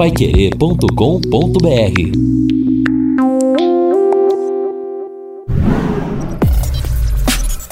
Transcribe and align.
paiquerê.com.br 0.00 1.68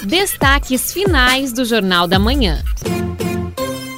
Destaques 0.07 0.93
finais 0.93 1.55
do 1.55 1.65
Jornal 1.65 2.07
da 2.07 2.19
Manhã. 2.19 2.63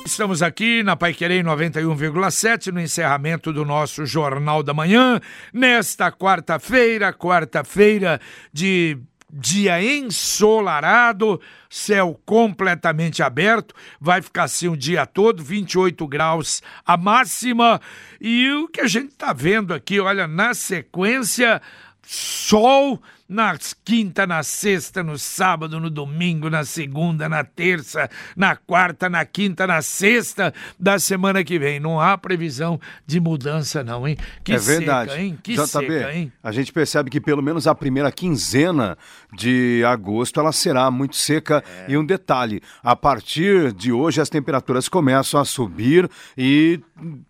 Estamos 0.06 0.44
aqui 0.44 0.84
na 0.84 0.94
Paiquerei 0.94 1.42
91,7 1.42 2.70
no 2.70 2.80
encerramento 2.80 3.52
do 3.52 3.64
nosso 3.64 4.06
Jornal 4.06 4.62
da 4.62 4.72
Manhã, 4.72 5.20
nesta 5.52 6.12
quarta-feira, 6.12 7.12
quarta-feira 7.12 8.20
de 8.52 8.96
dia 9.32 9.82
ensolarado, 9.82 11.40
céu 11.68 12.20
completamente 12.24 13.22
aberto, 13.22 13.74
vai 14.00 14.20
ficar 14.20 14.44
assim 14.44 14.68
o 14.68 14.76
dia 14.76 15.06
todo, 15.06 15.42
28 15.42 16.06
graus 16.06 16.62
a 16.84 16.96
máxima. 16.96 17.80
E 18.20 18.50
o 18.50 18.68
que 18.68 18.80
a 18.80 18.86
gente 18.86 19.12
está 19.12 19.32
vendo 19.32 19.72
aqui, 19.72 20.00
olha, 20.00 20.26
na 20.26 20.54
sequência, 20.54 21.62
sol 22.02 23.00
na 23.30 23.56
quinta, 23.84 24.26
na 24.26 24.42
sexta, 24.42 25.04
no 25.04 25.16
sábado, 25.16 25.78
no 25.78 25.88
domingo, 25.88 26.50
na 26.50 26.64
segunda, 26.64 27.28
na 27.28 27.44
terça, 27.44 28.10
na 28.36 28.56
quarta, 28.56 29.08
na 29.08 29.24
quinta, 29.24 29.68
na 29.68 29.80
sexta 29.80 30.52
da 30.76 30.98
semana 30.98 31.44
que 31.44 31.56
vem. 31.56 31.78
Não 31.78 32.00
há 32.00 32.18
previsão 32.18 32.80
de 33.06 33.20
mudança, 33.20 33.84
não, 33.84 34.06
hein? 34.06 34.16
Que 34.42 34.54
é 34.54 34.58
verdade. 34.58 35.12
Seca, 35.12 35.22
hein? 35.22 35.38
Que 35.40 35.52
JB, 35.52 35.68
seca, 35.68 36.12
hein? 36.12 36.32
A 36.42 36.50
gente 36.50 36.72
percebe 36.72 37.08
que 37.08 37.20
pelo 37.20 37.40
menos 37.40 37.68
a 37.68 37.74
primeira 37.74 38.10
quinzena 38.10 38.98
de 39.32 39.84
agosto 39.86 40.40
ela 40.40 40.50
será 40.50 40.90
muito 40.90 41.14
seca. 41.14 41.62
É. 41.86 41.92
E 41.92 41.96
um 41.96 42.04
detalhe: 42.04 42.60
a 42.82 42.96
partir 42.96 43.72
de 43.72 43.92
hoje 43.92 44.20
as 44.20 44.28
temperaturas 44.28 44.88
começam 44.88 45.40
a 45.40 45.44
subir 45.44 46.10
e 46.36 46.80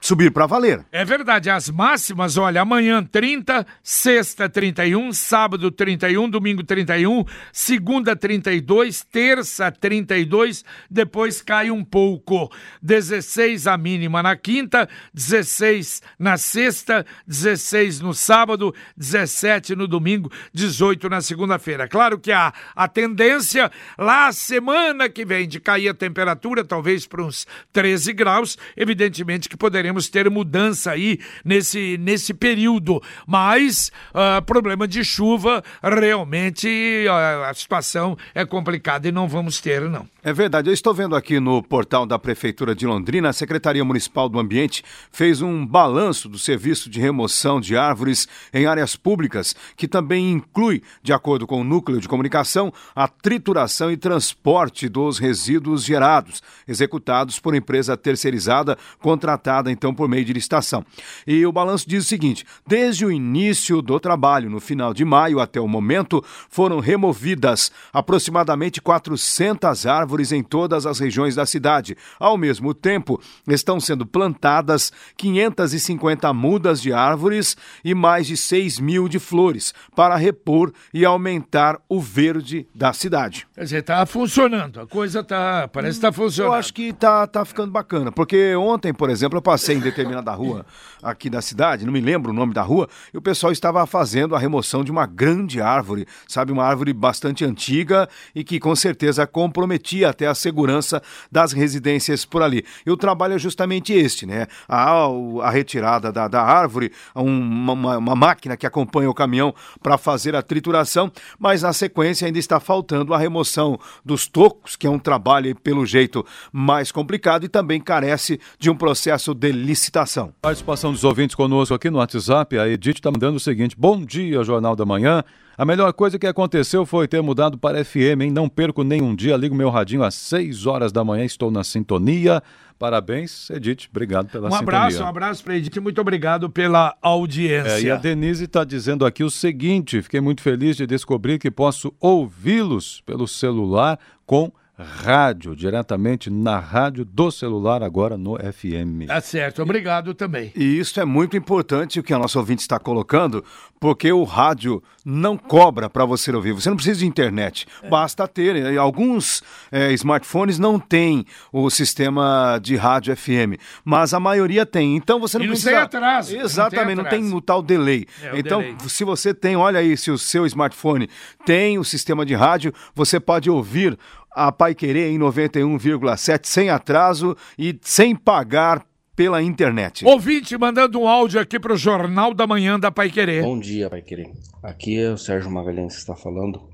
subir 0.00 0.30
para 0.30 0.46
valer. 0.46 0.82
É 0.90 1.04
verdade. 1.04 1.50
As 1.50 1.68
máximas, 1.68 2.38
olha, 2.38 2.62
amanhã 2.62 3.04
30, 3.04 3.66
sexta 3.82 4.48
31, 4.48 5.12
sábado 5.12 5.70
30. 5.70 5.89
31, 5.96 6.28
domingo 6.28 6.62
31, 6.62 7.24
segunda 7.52 8.14
32, 8.14 9.02
terça 9.02 9.72
32, 9.72 10.64
depois 10.88 11.42
cai 11.42 11.70
um 11.70 11.84
pouco. 11.84 12.50
16 12.80 13.66
a 13.66 13.76
mínima 13.76 14.22
na 14.22 14.36
quinta, 14.36 14.88
16 15.12 16.02
na 16.18 16.36
sexta, 16.36 17.04
16 17.26 18.00
no 18.00 18.14
sábado, 18.14 18.74
17 18.96 19.74
no 19.74 19.88
domingo, 19.88 20.30
18 20.52 21.08
na 21.08 21.20
segunda-feira. 21.20 21.88
Claro 21.88 22.18
que 22.18 22.30
a, 22.30 22.52
a 22.76 22.86
tendência 22.86 23.70
lá 23.98 24.30
semana 24.32 25.08
que 25.08 25.24
vem 25.24 25.48
de 25.48 25.58
cair 25.58 25.88
a 25.88 25.94
temperatura, 25.94 26.64
talvez 26.64 27.06
para 27.06 27.24
uns 27.24 27.46
13 27.72 28.12
graus, 28.12 28.56
evidentemente 28.76 29.48
que 29.48 29.56
poderemos 29.56 30.08
ter 30.08 30.30
mudança 30.30 30.92
aí 30.92 31.18
nesse, 31.44 31.98
nesse 31.98 32.32
período, 32.32 33.02
mas 33.26 33.90
uh, 34.14 34.42
problema 34.44 34.86
de 34.86 35.04
chuva 35.04 35.62
realmente 35.82 37.06
a, 37.08 37.52
situação 37.54 38.16
é 38.34 38.44
complicada 38.44 39.08
e 39.08 39.12
não 39.12 39.28
vamos 39.28 39.60
ter, 39.60 39.82
não. 39.82 40.06
É 40.22 40.32
verdade. 40.32 40.68
Eu 40.68 40.74
estou 40.74 40.92
vendo 40.92 41.16
aqui 41.16 41.40
no 41.40 41.62
portal 41.62 42.04
da 42.04 42.18
Prefeitura 42.18 42.74
de 42.74 42.86
Londrina, 42.86 43.30
a 43.30 43.32
Secretaria 43.32 43.84
Municipal 43.84 44.28
do 44.28 44.38
Ambiente 44.38 44.84
fez 45.10 45.40
um 45.40 45.66
balanço 45.66 46.28
do 46.28 46.38
serviço 46.38 46.90
de 46.90 47.00
remoção 47.00 47.60
de 47.60 47.76
árvores 47.76 48.28
em 48.52 48.66
áreas 48.66 48.96
públicas, 48.96 49.56
que 49.76 49.88
também 49.88 50.30
inclui, 50.30 50.82
de 51.02 51.12
acordo 51.12 51.46
com 51.46 51.60
o 51.60 51.64
núcleo 51.64 52.00
de 52.00 52.08
comunicação, 52.08 52.72
a 52.94 53.08
trituração 53.08 53.90
e 53.90 53.96
transporte 53.96 54.88
dos 54.88 55.18
resíduos 55.18 55.84
gerados, 55.84 56.42
executados 56.68 57.38
por 57.38 57.54
empresa 57.54 57.96
terceirizada, 57.96 58.76
contratada 59.00 59.70
então 59.70 59.94
por 59.94 60.08
meio 60.08 60.24
de 60.24 60.32
licitação. 60.32 60.84
E 61.26 61.46
o 61.46 61.52
balanço 61.52 61.88
diz 61.88 62.04
o 62.04 62.08
seguinte: 62.08 62.44
desde 62.66 63.06
o 63.06 63.12
início 63.12 63.80
do 63.80 63.98
trabalho, 63.98 64.50
no 64.50 64.60
final 64.60 64.92
de 64.92 65.04
maio 65.04 65.40
até 65.40 65.59
o 65.60 65.68
momento, 65.68 66.24
foram 66.48 66.80
removidas 66.80 67.70
aproximadamente 67.92 68.80
400 68.80 69.86
árvores 69.86 70.32
em 70.32 70.42
todas 70.42 70.86
as 70.86 70.98
regiões 70.98 71.34
da 71.34 71.46
cidade. 71.46 71.96
Ao 72.18 72.36
mesmo 72.36 72.74
tempo, 72.74 73.20
estão 73.48 73.78
sendo 73.80 74.06
plantadas 74.06 74.92
550 75.16 76.32
mudas 76.32 76.80
de 76.80 76.92
árvores 76.92 77.56
e 77.84 77.94
mais 77.94 78.26
de 78.26 78.36
6 78.36 78.80
mil 78.80 79.08
de 79.08 79.18
flores 79.18 79.74
para 79.94 80.16
repor 80.16 80.72
e 80.92 81.04
aumentar 81.04 81.80
o 81.88 82.00
verde 82.00 82.66
da 82.74 82.92
cidade. 82.92 83.46
Quer 83.54 83.64
dizer, 83.64 83.78
está 83.78 84.04
funcionando, 84.06 84.80
a 84.80 84.86
coisa 84.86 85.22
tá, 85.22 85.68
parece 85.68 85.98
que 86.00 86.06
está 86.06 86.12
funcionando. 86.12 86.52
Eu 86.52 86.58
acho 86.58 86.72
que 86.74 86.88
está 86.88 87.26
tá 87.26 87.44
ficando 87.44 87.70
bacana, 87.70 88.10
porque 88.12 88.54
ontem, 88.54 88.92
por 88.92 89.10
exemplo, 89.10 89.38
eu 89.38 89.42
passei 89.42 89.76
em 89.76 89.80
determinada 89.80 90.32
rua 90.32 90.64
aqui 91.02 91.30
da 91.30 91.40
cidade, 91.40 91.84
não 91.84 91.92
me 91.92 92.00
lembro 92.00 92.30
o 92.30 92.34
nome 92.34 92.52
da 92.52 92.62
rua, 92.62 92.88
e 93.12 93.18
o 93.18 93.22
pessoal 93.22 93.52
estava 93.52 93.84
fazendo 93.86 94.34
a 94.34 94.38
remoção 94.38 94.84
de 94.84 94.90
uma 94.90 95.06
grande 95.06 95.49
árvore, 95.58 96.06
sabe, 96.28 96.52
uma 96.52 96.64
árvore 96.64 96.92
bastante 96.92 97.46
antiga 97.46 98.06
e 98.34 98.44
que 98.44 98.60
com 98.60 98.76
certeza 98.76 99.26
comprometia 99.26 100.10
até 100.10 100.26
a 100.26 100.34
segurança 100.34 101.02
das 101.32 101.54
residências 101.54 102.26
por 102.26 102.42
ali. 102.42 102.62
E 102.84 102.90
o 102.90 102.96
trabalho 102.96 103.34
é 103.34 103.38
justamente 103.38 103.94
este, 103.94 104.26
né? 104.26 104.46
A, 104.68 105.06
a 105.42 105.50
retirada 105.50 106.12
da, 106.12 106.28
da 106.28 106.42
árvore, 106.42 106.92
uma, 107.14 107.96
uma 107.96 108.14
máquina 108.14 108.56
que 108.56 108.66
acompanha 108.66 109.08
o 109.08 109.14
caminhão 109.14 109.54
para 109.82 109.96
fazer 109.96 110.36
a 110.36 110.42
trituração, 110.42 111.10
mas 111.38 111.62
na 111.62 111.72
sequência 111.72 112.26
ainda 112.26 112.38
está 112.38 112.60
faltando 112.60 113.14
a 113.14 113.18
remoção 113.18 113.78
dos 114.04 114.26
tocos, 114.26 114.76
que 114.76 114.86
é 114.86 114.90
um 114.90 114.98
trabalho, 114.98 115.54
pelo 115.56 115.86
jeito, 115.86 116.26
mais 116.52 116.92
complicado 116.92 117.44
e 117.44 117.48
também 117.48 117.80
carece 117.80 118.40
de 118.58 118.68
um 118.68 118.76
processo 118.76 119.32
de 119.32 119.52
licitação. 119.52 120.34
Participação 120.42 120.92
dos 120.92 121.04
ouvintes 121.04 121.34
conosco 121.34 121.74
aqui 121.74 121.88
no 121.88 121.98
WhatsApp, 121.98 122.58
a 122.58 122.68
Edith 122.68 122.96
está 122.96 123.10
mandando 123.10 123.36
o 123.36 123.40
seguinte: 123.40 123.76
Bom 123.78 124.04
dia, 124.04 124.42
Jornal 124.42 124.74
da 124.74 124.84
Manhã. 124.84 125.24
A 125.60 125.64
melhor 125.66 125.92
coisa 125.92 126.18
que 126.18 126.26
aconteceu 126.26 126.86
foi 126.86 127.06
ter 127.06 127.20
mudado 127.22 127.58
para 127.58 127.84
FM, 127.84 128.22
hein? 128.22 128.30
Não 128.30 128.48
perco 128.48 128.82
nenhum 128.82 129.14
dia, 129.14 129.36
ligo 129.36 129.54
meu 129.54 129.68
radinho 129.68 130.02
às 130.02 130.14
6 130.14 130.64
horas 130.64 130.90
da 130.90 131.04
manhã, 131.04 131.22
estou 131.22 131.50
na 131.50 131.62
sintonia. 131.62 132.42
Parabéns, 132.78 133.50
Edith. 133.50 133.86
Obrigado 133.90 134.30
pela 134.30 134.48
um 134.48 134.52
sintonia. 134.52 134.64
Um 134.64 134.78
abraço, 134.78 135.02
um 135.02 135.06
abraço 135.06 135.44
para 135.44 135.58
Edith. 135.58 135.78
Muito 135.78 136.00
obrigado 136.00 136.48
pela 136.48 136.96
audiência. 137.02 137.72
É, 137.72 137.82
e 137.82 137.90
a 137.90 137.96
Denise 137.96 138.44
está 138.44 138.64
dizendo 138.64 139.04
aqui 139.04 139.22
o 139.22 139.28
seguinte: 139.28 140.00
fiquei 140.00 140.18
muito 140.18 140.40
feliz 140.40 140.78
de 140.78 140.86
descobrir 140.86 141.38
que 141.38 141.50
posso 141.50 141.92
ouvi-los 142.00 143.02
pelo 143.02 143.28
celular 143.28 143.98
com 144.24 144.50
rádio, 144.82 145.54
diretamente 145.54 146.30
na 146.30 146.58
rádio 146.58 147.04
do 147.04 147.30
celular, 147.30 147.82
agora 147.82 148.16
no 148.16 148.36
FM. 148.36 149.06
Tá 149.06 149.20
certo, 149.20 149.62
obrigado 149.62 150.14
também. 150.14 150.52
E 150.54 150.78
isso 150.78 151.00
é 151.00 151.04
muito 151.04 151.36
importante 151.36 152.00
o 152.00 152.02
que 152.02 152.12
a 152.12 152.18
nossa 152.18 152.38
ouvinte 152.38 152.62
está 152.62 152.78
colocando, 152.78 153.44
porque 153.78 154.12
o 154.12 154.24
rádio 154.24 154.82
não 155.04 155.36
cobra 155.36 155.88
para 155.88 156.04
você 156.04 156.30
ouvir. 156.30 156.52
Você 156.52 156.68
não 156.68 156.76
precisa 156.76 157.00
de 157.00 157.06
internet, 157.06 157.66
é. 157.82 157.88
basta 157.88 158.28
ter. 158.28 158.78
Alguns 158.78 159.42
é, 159.72 159.92
smartphones 159.92 160.58
não 160.58 160.78
têm 160.78 161.24
o 161.52 161.70
sistema 161.70 162.58
de 162.62 162.76
rádio 162.76 163.16
FM, 163.16 163.58
mas 163.84 164.12
a 164.12 164.20
maioria 164.20 164.66
tem. 164.66 164.96
Então 164.96 165.18
você 165.18 165.38
não 165.38 165.44
e 165.44 165.48
não 165.48 165.52
precisa. 165.52 165.70
Tem 165.70 165.80
atraso. 165.80 166.36
Exatamente, 166.36 166.96
não 166.96 167.04
tem, 167.04 167.22
não 167.22 167.30
tem 167.30 167.38
o 167.38 167.40
tal 167.40 167.62
delay. 167.62 168.06
É, 168.22 168.38
então, 168.38 168.60
delay. 168.60 168.76
se 168.86 169.04
você 169.04 169.32
tem, 169.32 169.56
olha 169.56 169.80
aí, 169.80 169.96
se 169.96 170.10
o 170.10 170.18
seu 170.18 170.44
smartphone 170.46 171.08
tem 171.44 171.78
o 171.78 171.84
sistema 171.84 172.24
de 172.26 172.34
rádio, 172.34 172.72
você 172.94 173.18
pode 173.18 173.50
ouvir 173.50 173.98
a 174.34 174.52
Pai 174.52 174.74
Querer 174.74 175.10
em 175.10 175.18
91,7 175.18 176.40
sem 176.44 176.70
atraso 176.70 177.36
e 177.58 177.78
sem 177.82 178.14
pagar 178.14 178.84
pela 179.16 179.42
internet. 179.42 180.04
Ouvinte 180.04 180.56
mandando 180.56 181.00
um 181.00 181.06
áudio 181.06 181.40
aqui 181.40 181.58
para 181.58 181.74
o 181.74 181.76
Jornal 181.76 182.32
da 182.32 182.46
Manhã 182.46 182.78
da 182.78 182.90
Pai 182.90 183.10
Querer. 183.10 183.42
Bom 183.42 183.58
dia, 183.58 183.90
Pai 183.90 184.02
Querer. 184.02 184.30
Aqui 184.62 184.98
é 184.98 185.10
o 185.10 185.18
Sérgio 185.18 185.50
Magalhães 185.50 185.94
que 185.94 186.00
está 186.00 186.14
falando. 186.14 186.70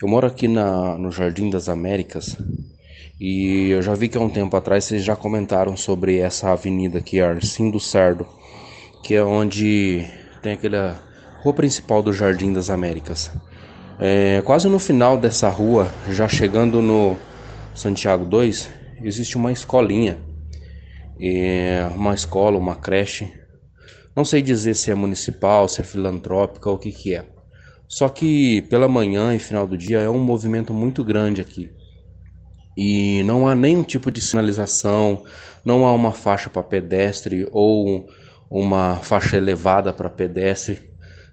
Eu 0.00 0.08
moro 0.08 0.26
aqui 0.26 0.48
na, 0.48 0.96
no 0.96 1.12
Jardim 1.12 1.50
das 1.50 1.68
Américas 1.68 2.36
e 3.20 3.68
eu 3.70 3.82
já 3.82 3.94
vi 3.94 4.08
que 4.08 4.18
há 4.18 4.20
um 4.20 4.28
tempo 4.28 4.56
atrás 4.56 4.84
vocês 4.84 5.04
já 5.04 5.14
comentaram 5.14 5.76
sobre 5.76 6.18
essa 6.18 6.50
avenida 6.50 6.98
aqui, 6.98 7.20
Arcim 7.20 7.70
do 7.70 7.78
Sardo, 7.78 8.26
que 9.04 9.14
é 9.14 9.22
onde 9.22 10.04
tem 10.42 10.54
aquela 10.54 11.00
rua 11.42 11.54
principal 11.54 12.02
do 12.02 12.12
Jardim 12.12 12.52
das 12.52 12.68
Américas. 12.68 13.30
É, 14.04 14.42
quase 14.42 14.68
no 14.68 14.80
final 14.80 15.16
dessa 15.16 15.48
rua, 15.48 15.88
já 16.10 16.26
chegando 16.26 16.82
no 16.82 17.16
Santiago 17.72 18.24
2, 18.24 18.68
existe 19.00 19.36
uma 19.36 19.52
escolinha. 19.52 20.18
É, 21.20 21.88
uma 21.94 22.12
escola, 22.12 22.58
uma 22.58 22.74
creche. 22.74 23.32
Não 24.16 24.24
sei 24.24 24.42
dizer 24.42 24.74
se 24.74 24.90
é 24.90 24.94
municipal, 24.96 25.68
se 25.68 25.82
é 25.82 25.84
filantrópica 25.84 26.68
ou 26.68 26.74
o 26.74 26.78
que, 26.80 26.90
que 26.90 27.14
é. 27.14 27.24
Só 27.86 28.08
que 28.08 28.62
pela 28.62 28.88
manhã 28.88 29.36
e 29.36 29.38
final 29.38 29.68
do 29.68 29.78
dia 29.78 30.00
é 30.00 30.10
um 30.10 30.18
movimento 30.18 30.74
muito 30.74 31.04
grande 31.04 31.40
aqui. 31.40 31.70
E 32.76 33.22
não 33.22 33.46
há 33.46 33.54
nenhum 33.54 33.84
tipo 33.84 34.10
de 34.10 34.20
sinalização, 34.20 35.22
não 35.64 35.86
há 35.86 35.92
uma 35.92 36.10
faixa 36.10 36.50
para 36.50 36.64
pedestre 36.64 37.46
ou 37.52 38.08
uma 38.50 38.96
faixa 38.96 39.36
elevada 39.36 39.92
para 39.92 40.10
pedestre 40.10 40.91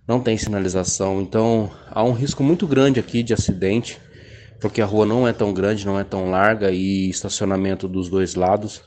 não 0.10 0.20
tem 0.20 0.36
sinalização, 0.40 1.22
então 1.22 1.70
há 1.92 2.04
um 2.04 2.14
risco 2.14 2.42
muito 2.42 2.66
grande 2.66 3.00
aqui 3.00 3.22
de 3.22 3.32
acidente, 3.32 4.02
porque 4.60 4.82
a 4.82 4.86
rua 4.86 5.06
não 5.06 5.28
é 5.28 5.32
tão 5.32 5.54
grande, 5.54 5.86
não 5.86 6.00
é 6.00 6.04
tão 6.04 6.32
larga 6.32 6.72
e 6.72 7.08
estacionamento 7.08 7.88
dos 7.88 8.10
dois 8.10 8.34
lados. 8.34 8.82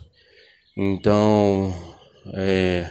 Então, 0.77 1.73
é, 2.35 2.91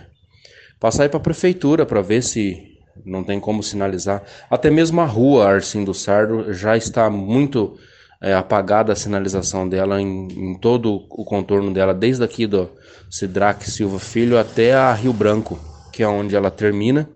passar 0.80 1.04
aí 1.04 1.10
para 1.10 1.18
a 1.18 1.22
prefeitura 1.24 1.86
para 1.86 2.01
ver 2.01 2.24
se 2.24 2.80
não 3.06 3.22
tem 3.22 3.38
como 3.38 3.62
sinalizar. 3.62 4.24
Até 4.50 4.69
mesmo 4.69 5.01
a 5.01 5.06
rua 5.06 5.50
Arcim 5.50 5.83
do 5.83 5.94
Sardo 5.94 6.54
já 6.54 6.78
está 6.78 7.10
muito 7.10 7.78
é, 8.22 8.33
apagada 8.33 8.94
a 8.94 8.95
sinalização 8.95 9.68
dela 9.68 10.01
em, 10.01 10.28
em, 10.31 10.57
todo 10.57 11.06
o 11.10 11.25
contorno 11.25 11.74
dela, 11.74 11.94
desde 11.94 12.24
aqui 12.24 12.48
do 12.48 12.69
Sidraque 13.10 13.69
Silva 13.69 14.00
Filho 14.00 14.39
até 14.39 14.74
a 14.74 14.94
Rio 14.94 15.12
Branco, 15.12 15.60
que 15.92 16.01
é 16.01 16.07
onde 16.07 16.33
ela 16.33 16.50
termina. 16.50 17.10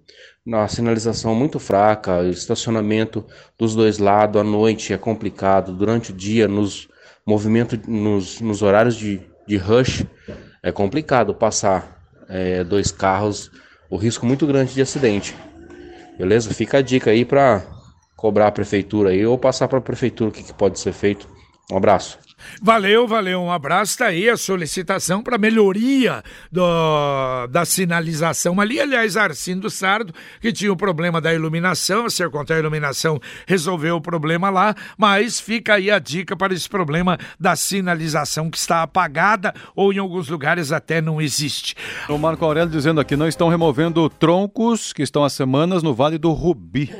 A 0.53 0.67
sinalização 0.67 1.33
muito 1.33 1.59
fraca, 1.59 2.23
estacionamento 2.25 3.25
dos 3.57 3.73
dois 3.73 3.97
lados 3.97 4.39
à 4.39 4.43
noite 4.43 4.93
é 4.93 4.97
complicado, 4.97 5.73
durante 5.73 6.11
o 6.11 6.13
dia, 6.13 6.47
nos 6.47 6.87
movimentos, 7.25 7.79
nos, 7.87 8.39
nos 8.41 8.61
horários 8.61 8.95
de, 8.95 9.21
de 9.47 9.57
rush, 9.57 10.05
é 10.61 10.71
complicado 10.71 11.33
passar 11.33 11.99
é, 12.29 12.63
dois 12.63 12.91
carros, 12.91 13.49
o 13.89 13.97
risco 13.97 14.23
muito 14.23 14.45
grande 14.45 14.73
de 14.73 14.81
acidente. 14.83 15.35
Beleza? 16.15 16.53
Fica 16.53 16.77
a 16.77 16.81
dica 16.81 17.09
aí 17.09 17.25
para 17.25 17.63
cobrar 18.15 18.47
a 18.47 18.51
prefeitura 18.51 19.09
aí 19.09 19.25
ou 19.25 19.39
passar 19.39 19.67
para 19.67 19.79
a 19.79 19.81
prefeitura 19.81 20.29
o 20.29 20.33
que, 20.33 20.43
que 20.43 20.53
pode 20.53 20.79
ser 20.79 20.93
feito. 20.93 21.27
Um 21.71 21.77
abraço. 21.77 22.19
Valeu, 22.61 23.07
valeu. 23.07 23.41
Um 23.41 23.51
abraço. 23.51 23.93
Está 23.93 24.07
aí 24.07 24.29
a 24.29 24.37
solicitação 24.37 25.21
para 25.23 25.37
melhoria 25.37 26.23
do, 26.51 27.47
da 27.47 27.65
sinalização 27.65 28.59
ali. 28.61 28.79
Aliás, 28.79 29.17
Arcindo 29.17 29.69
Sardo, 29.69 30.13
que 30.39 30.53
tinha 30.53 30.71
o 30.71 30.77
problema 30.77 31.19
da 31.19 31.33
iluminação, 31.33 32.05
a 32.05 32.09
Sercontel 32.09 32.59
Iluminação 32.59 33.19
resolveu 33.47 33.95
o 33.95 34.01
problema 34.01 34.49
lá, 34.49 34.75
mas 34.97 35.39
fica 35.39 35.75
aí 35.75 35.89
a 35.89 35.99
dica 35.99 36.35
para 36.35 36.53
esse 36.53 36.69
problema 36.69 37.17
da 37.39 37.55
sinalização 37.55 38.49
que 38.49 38.57
está 38.57 38.83
apagada 38.83 39.53
ou 39.75 39.91
em 39.91 39.97
alguns 39.97 40.29
lugares 40.29 40.71
até 40.71 41.01
não 41.01 41.21
existe. 41.21 41.75
O 42.07 42.17
Marco 42.17 42.45
Aurélio 42.45 42.69
dizendo 42.69 43.01
aqui: 43.01 43.15
não 43.15 43.27
estão 43.27 43.49
removendo 43.49 44.09
troncos 44.09 44.93
que 44.93 45.01
estão 45.01 45.23
há 45.23 45.29
semanas 45.29 45.81
no 45.81 45.93
Vale 45.93 46.17
do 46.17 46.31
Rubi. 46.31 46.93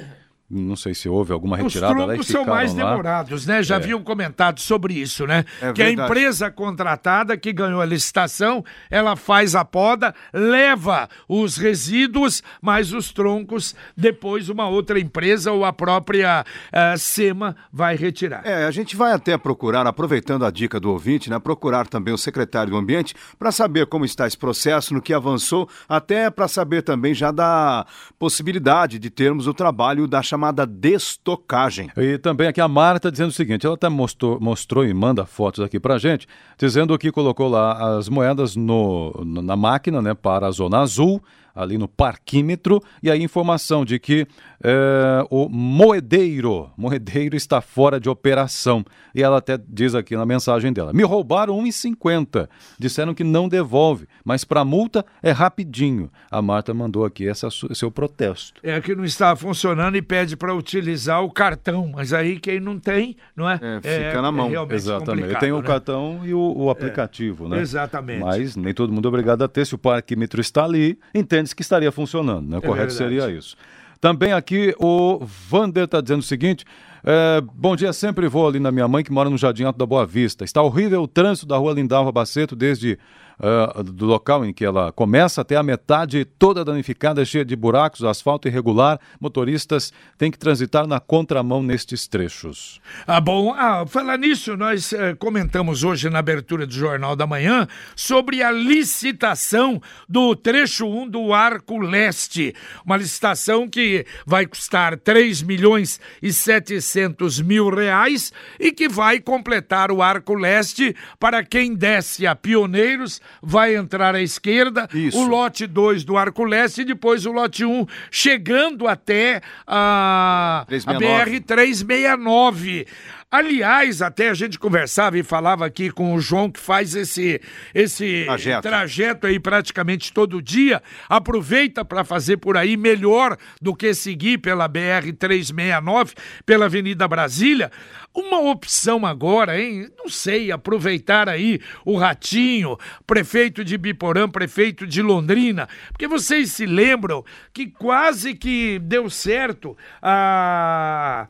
Não 0.48 0.76
sei 0.76 0.94
se 0.94 1.10
houve 1.10 1.34
alguma 1.34 1.58
retirada 1.58 1.94
Os 1.94 2.06
troncos 2.06 2.28
são 2.28 2.46
mais 2.46 2.72
lá. 2.72 2.92
demorados, 2.92 3.48
né? 3.48 3.64
Já 3.64 3.76
é. 3.76 3.78
haviam 3.80 4.04
comentado 4.04 4.60
sobre 4.60 4.94
isso, 4.94 5.26
né? 5.26 5.44
É 5.60 5.74
que 5.74 5.84
verdade. 5.84 6.02
a 6.02 6.06
empresa 6.06 6.52
contratada 6.52 7.36
que 7.36 7.52
ganhou 7.52 7.82
a 7.82 7.86
licitação, 7.86 8.64
ela 8.92 9.16
faz 9.16 9.56
a 9.56 9.66
poda, 9.66 10.14
leva 10.32 11.10
os 11.28 11.58
resíduos, 11.58 12.44
mas 12.62 12.94
os 12.94 13.12
troncos 13.12 13.76
depois 13.98 14.48
uma 14.48 14.68
outra 14.68 15.00
empresa 15.00 15.52
ou 15.52 15.66
a 15.66 15.74
própria 15.74 16.46
uh, 16.46 16.98
SEMA 16.98 17.56
vai 17.74 17.96
retirar. 17.96 18.46
É, 18.46 18.66
a 18.66 18.72
gente 18.72 18.96
vai 18.96 19.14
até 19.14 19.36
procurar, 19.40 19.88
aproveitando 19.88 20.46
a 20.46 20.52
dica 20.52 20.80
do 20.80 20.92
ouvinte, 20.92 21.28
né? 21.28 21.40
Procurar 21.40 21.88
também 21.88 22.14
o 22.14 22.20
secretário 22.20 22.70
do 22.70 22.78
Ambiente 22.78 23.16
para 23.40 23.52
saber 23.52 23.88
como 23.88 24.06
está 24.06 24.28
esse 24.28 24.38
processo, 24.38 24.94
no 24.94 25.02
que 25.02 25.12
avançou, 25.14 25.68
até 25.90 26.30
para 26.30 26.48
saber 26.48 26.84
também 26.84 27.16
já 27.16 27.32
da 27.32 27.84
possibilidade 28.20 29.00
de 29.00 29.10
termos 29.10 29.48
o 29.48 29.54
trabalho 29.54 30.08
da 30.08 30.22
chamada 30.36 30.66
destocagem. 30.66 31.90
E 31.98 32.18
também 32.18 32.48
aqui 32.48 32.62
a 32.62 32.68
Marta 32.68 33.12
dizendo 33.12 33.30
o 33.30 33.34
seguinte: 33.34 33.66
ela 33.66 33.76
até 33.76 33.90
mostrou, 33.90 34.40
mostrou 34.40 34.86
e 34.86 34.94
manda 34.94 35.26
fotos 35.26 35.64
aqui 35.64 35.80
pra 35.80 35.98
gente, 35.98 36.28
dizendo 36.58 36.98
que 36.98 37.12
colocou 37.12 37.48
lá 37.48 37.98
as 37.98 38.10
moedas 38.10 38.56
no, 38.56 39.14
na 39.26 39.56
máquina, 39.56 40.02
né, 40.02 40.14
para 40.14 40.48
a 40.48 40.52
zona 40.52 40.80
azul 40.80 41.22
ali 41.56 41.78
no 41.78 41.88
parquímetro, 41.88 42.82
e 43.02 43.10
aí 43.10 43.24
informação 43.24 43.86
de 43.86 43.98
que 43.98 44.28
é, 44.64 45.26
o 45.30 45.48
moedeiro, 45.48 46.72
moedeiro 46.78 47.36
está 47.36 47.62
fora 47.62 48.00
de 48.00 48.10
operação. 48.10 48.84
E 49.14 49.24
ela 49.24 49.38
até 49.38 49.58
diz 49.58 49.96
aqui 49.96 50.16
na 50.16 50.26
mensagem 50.26 50.74
dela: 50.74 50.92
me 50.92 51.04
roubaram 51.04 51.58
1,50. 51.64 52.50
Disseram 52.78 53.14
que 53.14 53.24
não 53.24 53.48
devolve, 53.48 54.08
mas 54.24 54.44
para 54.44 54.66
multa 54.66 55.06
é 55.24 55.32
rapidinho. 55.32 56.10
A 56.30 56.42
Marta 56.42 56.74
mandou 56.74 57.06
aqui 57.06 57.28
essa, 57.28 57.48
seu 57.74 57.90
protesto. 57.92 58.60
É 58.64 58.82
que 58.82 58.96
não 58.96 59.06
está 59.06 59.36
funcionando 59.36 59.96
e 59.96 60.02
pede 60.02 60.36
para 60.36 60.54
utilizar 60.54 61.24
o 61.24 61.32
cartão, 61.32 61.92
mas 61.94 62.12
aí 62.12 62.40
quem 62.40 62.60
não 62.60 62.80
tem, 62.80 63.16
não 63.36 63.50
é? 63.50 63.60
é 63.62 63.80
fica 63.80 64.18
é, 64.18 64.22
na 64.22 64.32
mão. 64.32 64.52
É 64.52 64.76
Exatamente. 64.76 65.40
Tem 65.40 65.52
o 65.52 65.62
né? 65.62 65.64
cartão 65.64 66.22
e 66.24 66.34
o, 66.34 66.54
o 66.58 66.70
aplicativo, 66.70 67.48
né? 67.48 67.60
Exatamente. 67.62 68.20
Mas 68.20 68.56
nem 68.56 68.74
todo 68.74 68.92
mundo 68.92 69.08
é 69.08 69.10
obrigado 69.10 69.44
a 69.44 69.48
ter. 69.48 69.66
Se 69.66 69.76
o 69.76 69.78
parquímetro 69.78 70.42
está 70.42 70.66
ali, 70.66 70.98
entende 71.14 71.45
que 71.54 71.62
estaria 71.62 71.92
funcionando, 71.92 72.50
né? 72.50 72.58
É 72.58 72.62
Correto 72.62 72.94
seria 72.94 73.30
isso. 73.30 73.56
Também 74.00 74.34
aqui 74.34 74.76
o 74.80 75.20
Vander 75.50 75.86
está 75.86 76.02
dizendo 76.02 76.20
o 76.20 76.24
seguinte: 76.24 76.66
é, 77.04 77.42
bom 77.54 77.76
dia, 77.76 77.94
sempre 77.94 78.28
vou 78.28 78.48
ali 78.48 78.60
na 78.60 78.72
minha 78.72 78.88
mãe 78.88 79.04
que 79.04 79.12
mora 79.12 79.30
no 79.30 79.38
Jardim 79.38 79.64
Alto 79.64 79.78
da 79.78 79.86
Boa 79.86 80.06
Vista. 80.06 80.44
Está 80.44 80.62
horrível 80.62 81.04
o 81.04 81.08
trânsito 81.08 81.48
da 81.48 81.58
rua 81.58 81.74
Lindalva 81.74 82.12
Baceto 82.12 82.56
desde 82.56 82.98
uh, 83.40 83.84
do 83.84 84.06
local 84.06 84.46
em 84.46 84.54
que 84.54 84.66
ela 84.66 84.92
começa 84.92 85.42
até 85.42 85.56
a 85.56 85.64
metade, 85.64 86.26
toda 86.26 86.64
danificada, 86.64 87.26
cheia 87.26 87.46
de 87.46 87.56
buracos, 87.56 88.04
asfalto 88.04 88.48
irregular. 88.48 89.00
Motoristas 89.20 89.92
têm 90.18 90.32
que 90.32 90.38
transitar 90.38 90.88
na 90.88 91.00
contramão 91.00 91.62
nestes 91.62 92.08
trechos. 92.08 92.80
Ah, 93.06 93.20
bom, 93.20 93.54
ah, 93.54 93.86
falar 93.88 94.18
nisso, 94.18 94.56
nós 94.56 94.94
eh, 94.94 95.16
comentamos 95.16 95.84
hoje 95.84 96.10
na 96.10 96.20
abertura 96.20 96.66
do 96.66 96.74
Jornal 96.74 97.16
da 97.16 97.28
Manhã 97.28 97.68
sobre 97.96 98.42
a 98.44 98.52
licitação 98.52 99.82
do 100.08 100.36
trecho 100.36 100.86
1 100.86 101.10
do 101.10 101.34
Arco 101.34 101.78
Leste. 101.78 102.54
Uma 102.86 102.98
licitação 102.98 103.68
que 103.68 104.06
vai 104.26 104.46
custar 104.46 104.98
3 104.98 105.42
milhões 105.42 106.00
e 106.22 106.32
700 106.32 107.42
mil 107.42 107.70
reais 107.70 108.32
e 108.60 108.72
que 108.72 108.88
vai 108.88 109.20
completar 109.20 109.92
o 109.92 110.02
Arco 110.02 110.34
Leste 110.34 110.96
para 111.20 111.44
quem 111.44 111.74
desce 111.76 112.26
a 112.28 112.36
Pioneiros 112.36 113.22
vai 113.42 113.76
entrar 113.76 114.16
à 114.16 114.22
esquerda, 114.22 114.88
Isso. 114.94 115.18
o 115.20 115.28
lote 115.28 115.68
2 115.68 116.04
do 116.04 116.18
Arco 116.18 116.44
Leste 116.44 116.82
e 116.82 116.86
depois 116.86 117.26
o 117.26 117.32
lote 117.32 117.64
1, 117.66 117.72
um, 117.72 117.86
chegando 118.10 118.88
até 118.88 119.42
a, 119.66 120.66
a 120.68 120.94
BR-369. 120.94 122.88
Aliás, 123.32 124.02
até 124.02 124.30
a 124.30 124.34
gente 124.34 124.58
conversava 124.58 125.18
e 125.18 125.24
falava 125.24 125.66
aqui 125.66 125.90
com 125.90 126.14
o 126.14 126.22
João 126.22 126.50
que 126.50 126.60
faz 126.60 126.96
esse, 126.96 127.42
esse 127.74 128.24
trajeto. 128.26 128.62
trajeto 128.62 129.28
aí 129.28 129.40
praticamente 129.40 130.14
todo 130.14 130.42
dia. 130.42 130.82
Aproveita 131.10 131.84
para 131.84 132.06
fazer 132.06 132.38
por 132.38 132.56
aí 132.56 132.78
melhor 132.78 133.36
do 133.62 133.76
que 133.76 133.94
seguir 133.94 134.38
pela 134.38 134.70
BR-369, 134.70 136.14
pela 136.46 136.66
Avenida 136.66 137.08
Brasília. 137.08 137.72
Uma 138.14 138.40
opção 138.40 139.06
agora, 139.06 139.60
hein? 139.60 139.90
Não 139.98 140.08
sei, 140.08 140.50
aproveitar 140.50 141.28
aí 141.28 141.60
o 141.84 141.98
Ratinho, 141.98 142.78
prefeito 143.06 143.66
de 143.66 143.78
Biporã, 143.78 144.30
prefeito 144.30 144.88
de 144.88 145.02
Londrina, 145.02 145.68
porque 145.90 146.08
vocês 146.08 146.54
se 146.54 146.66
lembram 146.66 147.26
que 147.52 147.68
quase 147.68 148.34
que 148.34 148.80
deu 148.80 149.10
certo 149.10 149.76
a. 150.02 151.28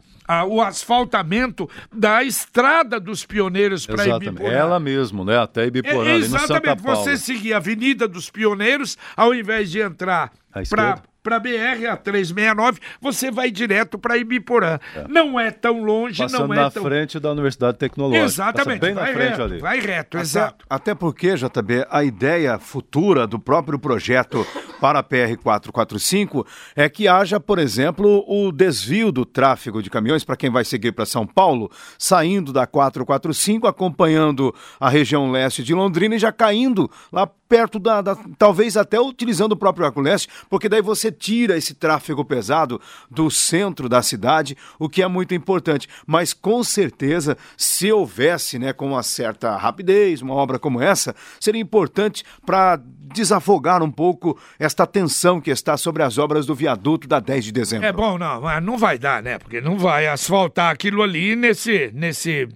o 0.47 0.61
asfaltamento 0.61 1.69
da 1.93 2.23
estrada 2.23 2.99
dos 2.99 3.25
pioneiros 3.25 3.85
para 3.85 4.07
Ibiporã. 4.07 4.49
Ela 4.51 4.79
mesmo, 4.79 5.23
né? 5.23 5.37
Até 5.37 5.65
Ibiporã, 5.65 6.07
é, 6.07 6.15
Exatamente, 6.15 6.81
você 6.81 7.17
seguir 7.17 7.53
a 7.53 7.57
Avenida 7.57 8.07
dos 8.07 8.29
Pioneiros, 8.29 8.97
ao 9.15 9.33
invés 9.33 9.71
de 9.71 9.79
entrar 9.79 10.31
para 10.69 11.01
para 11.25 11.39
BR 11.39 11.87
a 11.89 11.97
369, 11.97 12.79
você 13.01 13.31
vai 13.31 13.49
direto 13.49 13.97
para 13.97 14.15
Ibiporã. 14.15 14.77
É. 14.95 15.07
Não 15.07 15.39
é 15.39 15.49
tão 15.49 15.83
longe, 15.83 16.21
Passando 16.21 16.47
não 16.49 16.53
é 16.53 16.57
na 16.57 16.69
tão... 16.69 16.83
frente 16.83 17.19
da 17.19 17.31
Universidade 17.31 17.79
Tecnológica. 17.79 18.25
Exatamente. 18.25 18.79
bem 18.79 18.93
vai 18.93 19.05
na 19.07 19.13
frente 19.13 19.29
reto, 19.31 19.41
ali. 19.41 19.57
Vai 19.57 19.79
reto, 19.79 20.17
até, 20.17 20.23
exato. 20.23 20.65
Até 20.69 20.93
porque, 20.93 21.33
JB, 21.35 21.87
a 21.89 22.03
ideia 22.03 22.59
futura 22.59 23.25
do 23.25 23.39
próprio 23.39 23.79
projeto 23.79 24.45
para 24.79 24.99
a 24.99 25.03
PR 25.03 25.35
445 25.41 26.45
é 26.75 26.87
que 26.87 27.07
haja, 27.07 27.39
por 27.39 27.57
exemplo, 27.57 28.23
o 28.27 28.51
desvio 28.51 29.11
do 29.11 29.25
tráfego 29.25 29.81
de 29.81 29.89
caminhões 29.89 30.23
para 30.23 30.37
quem 30.37 30.51
vai 30.51 30.63
seguir 30.63 30.91
para 30.91 31.07
São 31.07 31.25
Paulo, 31.25 31.71
saindo 31.97 32.53
da 32.53 32.67
445, 32.67 33.65
acompanhando 33.65 34.53
a 34.79 34.89
região 34.89 35.31
leste 35.31 35.63
de 35.63 35.73
Londrina 35.73 36.13
e 36.13 36.19
já 36.19 36.31
caindo 36.31 36.87
lá 37.11 37.27
perto 37.47 37.79
da, 37.79 38.01
da, 38.01 38.17
talvez 38.37 38.75
até 38.75 38.99
utilizando 38.99 39.53
o 39.53 39.57
próprio 39.57 39.85
Arco 39.85 40.01
Leste, 40.01 40.29
porque 40.49 40.69
daí 40.69 40.81
você 40.81 41.11
tira 41.11 41.57
esse 41.57 41.73
tráfego 41.73 42.25
pesado 42.25 42.81
do 43.09 43.29
centro 43.29 43.87
da 43.87 44.01
cidade, 44.01 44.57
o 44.79 44.89
que 44.89 45.01
é 45.01 45.07
muito 45.07 45.33
importante. 45.33 45.87
Mas 46.05 46.33
com 46.33 46.63
certeza, 46.63 47.37
se 47.57 47.91
houvesse, 47.91 48.57
né, 48.57 48.73
com 48.73 48.87
uma 48.87 49.03
certa 49.03 49.55
rapidez, 49.55 50.21
uma 50.21 50.33
obra 50.33 50.57
como 50.59 50.81
essa, 50.81 51.15
seria 51.39 51.61
importante 51.61 52.23
para 52.45 52.79
desafogar 53.13 53.81
um 53.83 53.91
pouco 53.91 54.37
esta 54.59 54.85
tensão 54.85 55.39
que 55.39 55.51
está 55.51 55.77
sobre 55.77 56.03
as 56.03 56.17
obras 56.17 56.45
do 56.45 56.55
viaduto 56.55 57.07
da 57.07 57.19
10 57.19 57.45
de 57.45 57.51
dezembro. 57.51 57.87
É 57.87 57.93
bom, 57.93 58.17
não, 58.17 58.41
não 58.61 58.77
vai 58.77 58.97
dar, 58.97 59.21
né? 59.21 59.37
Porque 59.37 59.61
não 59.61 59.77
vai 59.77 60.07
asfaltar 60.07 60.71
aquilo 60.71 61.01
ali 61.01 61.35
nesse 61.35 61.91
nesse 61.93 62.47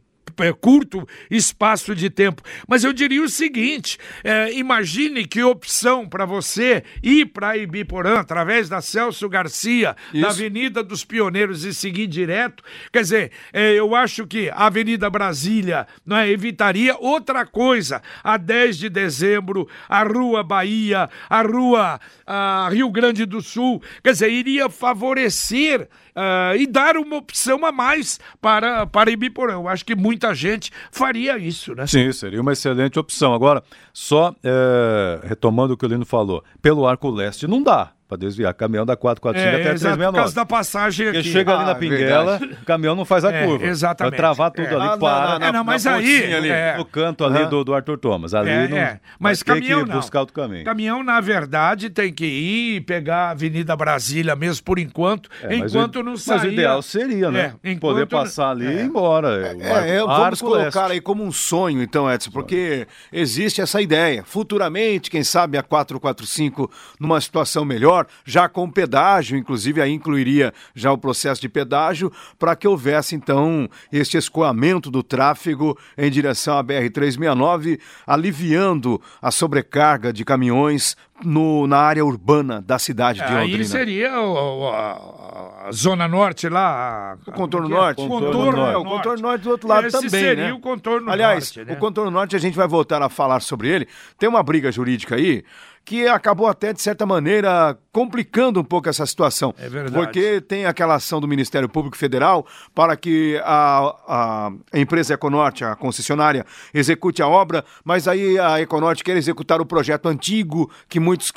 curto 0.53 1.07
espaço 1.29 1.95
de 1.95 2.09
tempo. 2.09 2.41
Mas 2.67 2.83
eu 2.83 2.93
diria 2.93 3.23
o 3.23 3.29
seguinte: 3.29 3.97
é, 4.23 4.53
imagine 4.53 5.25
que 5.25 5.43
opção 5.43 6.07
para 6.07 6.25
você 6.25 6.83
ir 7.03 7.27
para 7.27 7.57
Ibiporã 7.57 8.19
através 8.19 8.69
da 8.69 8.81
Celso 8.81 9.27
Garcia, 9.29 9.95
Isso. 10.13 10.21
da 10.21 10.29
Avenida 10.29 10.83
dos 10.83 11.03
Pioneiros 11.03 11.63
e 11.63 11.73
seguir 11.73 12.07
direto. 12.07 12.63
Quer 12.91 13.01
dizer, 13.01 13.31
é, 13.53 13.73
eu 13.73 13.95
acho 13.95 14.25
que 14.25 14.49
a 14.49 14.67
Avenida 14.67 15.09
Brasília 15.09 15.87
não 16.05 16.17
é, 16.17 16.29
evitaria 16.29 16.95
outra 16.97 17.45
coisa. 17.45 18.01
A 18.23 18.37
10 18.37 18.77
de 18.77 18.89
dezembro, 18.89 19.67
a 19.87 20.03
Rua 20.03 20.43
Bahia, 20.43 21.09
a 21.29 21.41
Rua 21.41 21.99
a 22.25 22.69
Rio 22.71 22.91
Grande 22.91 23.25
do 23.25 23.41
Sul. 23.41 23.81
Quer 24.03 24.11
dizer, 24.11 24.29
iria 24.29 24.69
favorecer 24.69 25.89
uh, 26.15 26.55
e 26.55 26.67
dar 26.67 26.95
uma 26.95 27.17
opção 27.17 27.65
a 27.65 27.71
mais 27.71 28.19
para, 28.39 28.85
para 28.85 29.09
Ibiporã. 29.09 29.53
Eu 29.53 29.67
acho 29.67 29.83
que 29.83 29.95
muita 29.95 30.28
gente 30.33 30.71
faria 30.91 31.37
isso, 31.37 31.73
né? 31.75 31.85
Sim, 31.87 32.11
seria 32.11 32.41
uma 32.41 32.53
excelente 32.53 32.97
opção. 32.99 33.33
Agora, 33.33 33.63
só 33.93 34.33
é, 34.43 35.19
retomando 35.23 35.73
o 35.73 35.77
que 35.77 35.85
o 35.85 35.89
Lino 35.89 36.05
falou, 36.05 36.43
pelo 36.61 36.87
Arco 36.87 37.09
Leste 37.09 37.47
não 37.47 37.61
dá 37.61 37.91
para 38.09 38.17
desviar. 38.17 38.51
Caminhão 38.55 38.87
da 38.87 38.97
445 38.97 39.47
é, 39.47 39.61
até 39.61 39.69
369. 39.69 40.11
Por 40.11 40.17
causa 40.17 40.35
da 40.35 40.45
passagem 40.45 41.05
Porque 41.05 41.19
aqui. 41.19 41.29
chega 41.31 41.53
ali 41.53 41.63
ah, 41.63 41.65
na 41.67 41.75
Pinguela, 41.75 42.39
o 42.59 42.65
caminhão 42.65 42.95
não 42.95 43.05
faz 43.05 43.23
a 43.23 43.31
é, 43.31 43.45
curva. 43.45 43.65
Exatamente. 43.67 44.11
Vai 44.11 44.17
travar 44.17 44.51
tudo 44.51 44.67
é. 44.67 44.75
ali, 44.75 44.87
ah, 44.87 44.97
para. 44.97 45.29
Não, 45.29 45.39
não, 45.39 45.53
não, 45.53 45.63
mas 45.63 45.85
aí... 45.85 46.33
Ali, 46.33 46.49
é. 46.49 46.75
No 46.75 46.85
canto 46.85 47.23
ali 47.23 47.45
do, 47.45 47.63
do 47.63 47.71
Arthur 47.71 47.99
Thomas. 47.99 48.33
Ali 48.33 48.49
é, 48.49 48.67
não, 48.67 48.77
é. 48.77 48.99
Mas 49.19 49.43
caminhão 49.43 49.85
que 49.85 49.91
buscar 49.91 50.21
outro 50.21 50.33
caminho. 50.33 50.65
Caminhão, 50.65 51.03
na 51.03 51.21
verdade, 51.21 51.91
tem 51.91 52.11
que 52.11 52.25
ir 52.25 52.75
e 52.77 52.81
pegar 52.81 53.27
a 53.27 53.29
Avenida 53.29 53.75
Brasília 53.75 54.35
mesmo 54.35 54.63
por 54.63 54.79
enquanto, 54.79 55.29
é, 55.43 55.55
enquanto 55.55 55.97
o, 55.97 56.03
não 56.03 56.17
sair. 56.17 56.37
Mas 56.37 56.45
o 56.45 56.51
ideal 56.51 56.81
seria, 56.81 57.29
né? 57.29 57.53
Poder 57.79 58.07
passar 58.07 58.49
ali 58.49 58.65
e 58.65 58.71
ir 58.71 58.85
embora. 58.85 59.55
É, 59.85 59.99
vamos 59.99 60.41
colocar 60.41 60.89
aí 60.89 60.99
como 60.99 61.23
um 61.23 61.31
sonho, 61.31 61.83
então, 61.83 62.11
Edson, 62.11 62.31
porque 62.31 62.87
existe 63.13 63.61
essa 63.61 63.79
ideia. 63.79 64.23
Futuramente, 64.25 65.11
quem 65.11 65.23
sabe 65.23 65.59
a 65.59 65.63
445 65.63 66.71
numa 66.99 67.21
situação 67.21 67.63
melhor, 67.63 67.98
já 68.25 68.47
com 68.49 68.69
pedágio, 68.69 69.37
inclusive 69.37 69.81
aí 69.81 69.91
incluiria 69.91 70.53
já 70.75 70.91
o 70.91 70.97
processo 70.97 71.41
de 71.41 71.49
pedágio, 71.49 72.11
para 72.37 72.55
que 72.55 72.67
houvesse 72.67 73.15
então 73.15 73.69
este 73.91 74.17
escoamento 74.17 74.91
do 74.91 75.01
tráfego 75.03 75.77
em 75.97 76.09
direção 76.09 76.57
à 76.57 76.63
BR-369, 76.63 77.79
aliviando 78.05 79.01
a 79.21 79.31
sobrecarga 79.31 80.11
de 80.11 80.23
caminhões 80.25 80.95
no, 81.23 81.67
na 81.67 81.77
área 81.77 82.05
urbana 82.05 82.61
da 82.61 82.79
cidade 82.79 83.19
de 83.19 83.33
Londrina. 83.33 83.57
Aí 83.57 83.65
seria 83.65 84.21
o, 84.21 84.69
a, 84.69 85.67
a, 85.67 85.71
zona 85.71 86.07
norte 86.07 86.47
lá. 86.49 87.13
A, 87.13 87.29
o 87.29 87.33
contorno 87.33 87.67
é? 87.67 87.71
norte. 87.71 88.07
Contorno, 88.07 88.31
contorno. 88.31 88.65
É, 88.65 88.77
o 88.77 88.83
contorno 88.83 89.21
norte 89.21 89.41
do 89.43 89.49
outro 89.51 89.67
lado 89.67 89.87
Esse 89.87 89.97
também, 89.97 90.09
seria 90.09 90.45
né? 90.45 90.53
o 90.53 90.59
contorno 90.59 91.11
Aliás, 91.11 91.55
norte. 91.55 91.69
Né? 91.69 91.73
o 91.73 91.79
contorno 91.79 92.11
norte 92.11 92.35
a 92.35 92.39
gente 92.39 92.55
vai 92.55 92.67
voltar 92.67 93.01
a 93.01 93.09
falar 93.09 93.39
sobre 93.39 93.69
ele. 93.69 93.87
Tem 94.17 94.27
uma 94.27 94.43
briga 94.43 94.71
jurídica 94.71 95.15
aí 95.15 95.43
que 95.89 96.07
acabou 96.07 96.45
até, 96.45 96.71
de 96.71 96.79
certa 96.79 97.03
maneira, 97.03 97.75
complicando 97.91 98.59
um 98.59 98.63
pouco 98.63 98.87
essa 98.87 99.03
situação. 99.07 99.55
É 99.57 99.67
verdade. 99.67 99.95
Porque 99.95 100.39
tem 100.39 100.67
aquela 100.67 100.93
ação 100.93 101.19
do 101.19 101.27
Ministério 101.27 101.67
Público 101.67 101.97
Federal 101.97 102.45
para 102.75 102.95
que 102.95 103.41
a, 103.43 104.51
a 104.71 104.79
empresa 104.79 105.15
Econorte, 105.15 105.63
a 105.63 105.75
concessionária, 105.75 106.45
execute 106.75 107.23
a 107.23 107.27
obra, 107.27 107.65
mas 107.83 108.07
aí 108.07 108.37
a 108.37 108.61
Econorte 108.61 109.03
quer 109.03 109.17
executar 109.17 109.59
o 109.61 109.65
projeto 109.65 110.07
antigo, 110.07 110.69
que 110.87 110.99
muitos 111.09 111.31